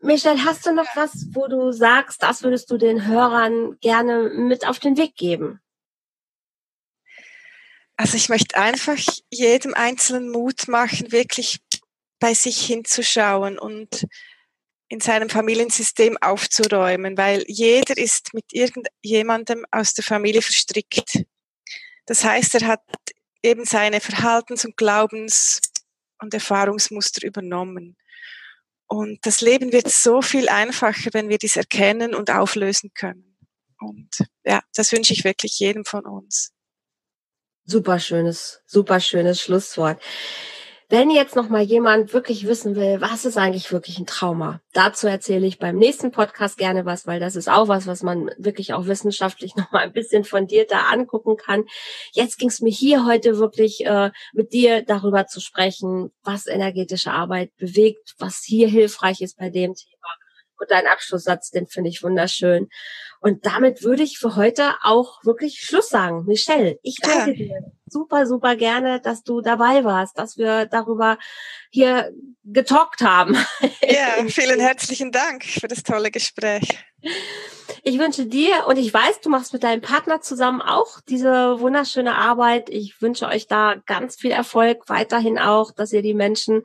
Michelle, 0.00 0.44
hast 0.44 0.66
du 0.66 0.74
noch 0.74 0.96
was, 0.96 1.28
wo 1.30 1.46
du 1.46 1.70
sagst, 1.70 2.24
das 2.24 2.42
würdest 2.42 2.68
du 2.68 2.76
den 2.76 3.06
Hörern 3.06 3.78
gerne 3.80 4.30
mit 4.30 4.66
auf 4.66 4.80
den 4.80 4.96
Weg 4.96 5.14
geben? 5.14 5.60
Also 7.96 8.16
ich 8.16 8.28
möchte 8.28 8.56
einfach 8.56 8.98
jedem 9.30 9.74
Einzelnen 9.74 10.32
Mut 10.32 10.66
machen, 10.66 11.12
wirklich 11.12 11.60
bei 12.18 12.34
sich 12.34 12.64
hinzuschauen 12.64 13.58
und 13.58 14.06
in 14.88 15.00
seinem 15.00 15.28
Familiensystem 15.28 16.16
aufzuräumen, 16.20 17.16
weil 17.16 17.44
jeder 17.48 17.96
ist 17.96 18.34
mit 18.34 18.44
irgendjemandem 18.52 19.64
aus 19.70 19.94
der 19.94 20.04
Familie 20.04 20.42
verstrickt. 20.42 21.24
Das 22.06 22.24
heißt, 22.24 22.54
er 22.54 22.68
hat 22.68 22.82
eben 23.42 23.64
seine 23.64 24.00
Verhaltens- 24.00 24.64
und 24.64 24.76
Glaubens- 24.76 25.60
und 26.20 26.32
Erfahrungsmuster 26.32 27.26
übernommen. 27.26 27.96
Und 28.88 29.18
das 29.26 29.40
Leben 29.40 29.72
wird 29.72 29.90
so 29.90 30.22
viel 30.22 30.48
einfacher, 30.48 31.10
wenn 31.12 31.28
wir 31.28 31.38
dies 31.38 31.56
erkennen 31.56 32.14
und 32.14 32.30
auflösen 32.30 32.92
können. 32.94 33.36
Und 33.80 34.08
ja, 34.44 34.62
das 34.74 34.92
wünsche 34.92 35.12
ich 35.12 35.24
wirklich 35.24 35.58
jedem 35.58 35.84
von 35.84 36.06
uns. 36.06 36.52
Super 37.64 37.98
schönes, 37.98 38.62
super 38.64 39.00
schönes 39.00 39.42
Schlusswort. 39.42 40.00
Wenn 40.88 41.10
jetzt 41.10 41.34
noch 41.34 41.48
mal 41.48 41.62
jemand 41.62 42.12
wirklich 42.12 42.46
wissen 42.46 42.76
will, 42.76 43.00
was 43.00 43.24
ist 43.24 43.36
eigentlich 43.36 43.72
wirklich 43.72 43.98
ein 43.98 44.06
Trauma, 44.06 44.60
dazu 44.72 45.08
erzähle 45.08 45.44
ich 45.44 45.58
beim 45.58 45.76
nächsten 45.76 46.12
Podcast 46.12 46.58
gerne 46.58 46.84
was, 46.84 47.08
weil 47.08 47.18
das 47.18 47.34
ist 47.34 47.48
auch 47.48 47.66
was, 47.66 47.88
was 47.88 48.04
man 48.04 48.30
wirklich 48.38 48.72
auch 48.72 48.86
wissenschaftlich 48.86 49.56
noch 49.56 49.72
mal 49.72 49.80
ein 49.80 49.92
bisschen 49.92 50.22
fundierter 50.22 50.86
angucken 50.92 51.36
kann. 51.36 51.64
Jetzt 52.12 52.38
ging 52.38 52.48
es 52.48 52.60
mir 52.60 52.70
hier 52.70 53.04
heute 53.04 53.38
wirklich 53.38 53.84
äh, 53.84 54.12
mit 54.32 54.52
dir 54.52 54.82
darüber 54.82 55.26
zu 55.26 55.40
sprechen, 55.40 56.12
was 56.22 56.46
energetische 56.46 57.10
Arbeit 57.10 57.50
bewegt, 57.56 58.14
was 58.18 58.44
hier 58.44 58.68
hilfreich 58.68 59.20
ist 59.22 59.38
bei 59.38 59.50
dem 59.50 59.74
Thema. 59.74 60.25
Und 60.58 60.70
dein 60.70 60.86
Abschlusssatz, 60.86 61.50
den 61.50 61.66
finde 61.66 61.90
ich 61.90 62.02
wunderschön. 62.02 62.68
Und 63.20 63.46
damit 63.46 63.82
würde 63.82 64.02
ich 64.02 64.18
für 64.18 64.36
heute 64.36 64.74
auch 64.82 65.24
wirklich 65.24 65.60
Schluss 65.60 65.88
sagen. 65.88 66.24
Michelle, 66.26 66.78
ich 66.82 66.96
danke 67.02 67.30
ja. 67.30 67.36
dir 67.36 67.72
super, 67.86 68.26
super 68.26 68.56
gerne, 68.56 69.00
dass 69.00 69.22
du 69.22 69.40
dabei 69.40 69.84
warst, 69.84 70.18
dass 70.18 70.36
wir 70.36 70.66
darüber 70.66 71.18
hier 71.70 72.12
getalkt 72.44 73.00
haben. 73.00 73.36
Ja, 73.88 74.24
vielen 74.28 74.58
herzlichen 74.58 75.12
Dank 75.12 75.44
für 75.44 75.68
das 75.68 75.82
tolle 75.82 76.10
Gespräch. 76.10 76.76
Ich 77.82 77.98
wünsche 78.00 78.26
dir 78.26 78.66
und 78.66 78.78
ich 78.78 78.92
weiß, 78.92 79.20
du 79.20 79.30
machst 79.30 79.52
mit 79.52 79.62
deinem 79.62 79.80
Partner 79.80 80.20
zusammen 80.20 80.60
auch 80.60 81.00
diese 81.08 81.60
wunderschöne 81.60 82.16
Arbeit. 82.16 82.68
Ich 82.68 83.00
wünsche 83.00 83.26
euch 83.26 83.46
da 83.46 83.76
ganz 83.86 84.16
viel 84.16 84.32
Erfolg 84.32 84.88
weiterhin 84.88 85.38
auch, 85.38 85.70
dass 85.70 85.92
ihr 85.92 86.02
die 86.02 86.14
Menschen 86.14 86.62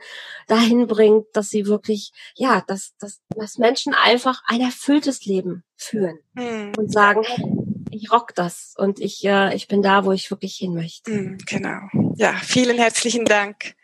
dahin 0.48 0.88
bringt, 0.88 1.28
dass 1.34 1.50
sie 1.50 1.68
wirklich, 1.68 2.12
ja, 2.36 2.64
dass, 2.66 2.96
dass, 3.00 3.22
dass 3.36 3.60
Menschen 3.60 3.94
einfach 3.94 4.42
ein 4.48 4.62
erfülltes 4.62 5.26
Leben 5.26 5.64
führen 5.76 6.20
hm. 6.36 6.72
und 6.78 6.92
sagen, 6.92 7.22
hey, 7.24 7.46
ich 7.92 8.12
rock 8.12 8.34
das 8.36 8.74
und 8.78 9.00
ich, 9.00 9.24
äh, 9.24 9.56
ich 9.56 9.68
bin 9.68 9.82
da, 9.82 10.06
wo 10.06 10.12
ich 10.12 10.32
wirklich 10.32 10.56
hin 10.56 10.74
möchte. 10.74 11.12
Hm, 11.12 11.38
genau. 11.46 11.82
Ja, 12.16 12.34
vielen 12.34 12.78
herzlichen 12.78 13.26
Dank. 13.26 13.76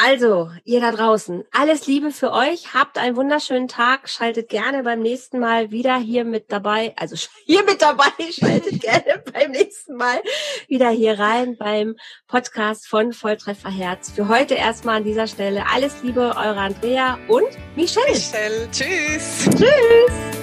Also, 0.00 0.48
ihr 0.64 0.80
da 0.80 0.92
draußen, 0.92 1.42
alles 1.50 1.88
Liebe 1.88 2.12
für 2.12 2.32
euch. 2.32 2.72
Habt 2.72 2.98
einen 2.98 3.16
wunderschönen 3.16 3.66
Tag. 3.66 4.08
Schaltet 4.08 4.48
gerne 4.48 4.84
beim 4.84 5.00
nächsten 5.00 5.40
Mal 5.40 5.72
wieder 5.72 5.98
hier 5.98 6.24
mit 6.24 6.52
dabei. 6.52 6.94
Also 6.96 7.16
hier 7.46 7.64
mit 7.64 7.82
dabei. 7.82 8.12
Schaltet 8.30 8.80
gerne 8.80 9.24
beim 9.32 9.50
nächsten 9.50 9.96
Mal 9.96 10.20
wieder 10.68 10.90
hier 10.90 11.18
rein 11.18 11.56
beim 11.56 11.96
Podcast 12.28 12.86
von 12.86 13.12
Volltreffer 13.12 13.70
Herz. 13.70 14.12
Für 14.12 14.28
heute 14.28 14.54
erstmal 14.54 14.98
an 14.98 15.04
dieser 15.04 15.26
Stelle 15.26 15.64
alles 15.68 16.00
Liebe, 16.04 16.20
eure 16.20 16.60
Andrea 16.60 17.18
und 17.26 17.48
Michelle. 17.74 18.12
Michelle, 18.12 18.68
tschüss. 18.70 19.48
Tschüss. 19.50 20.37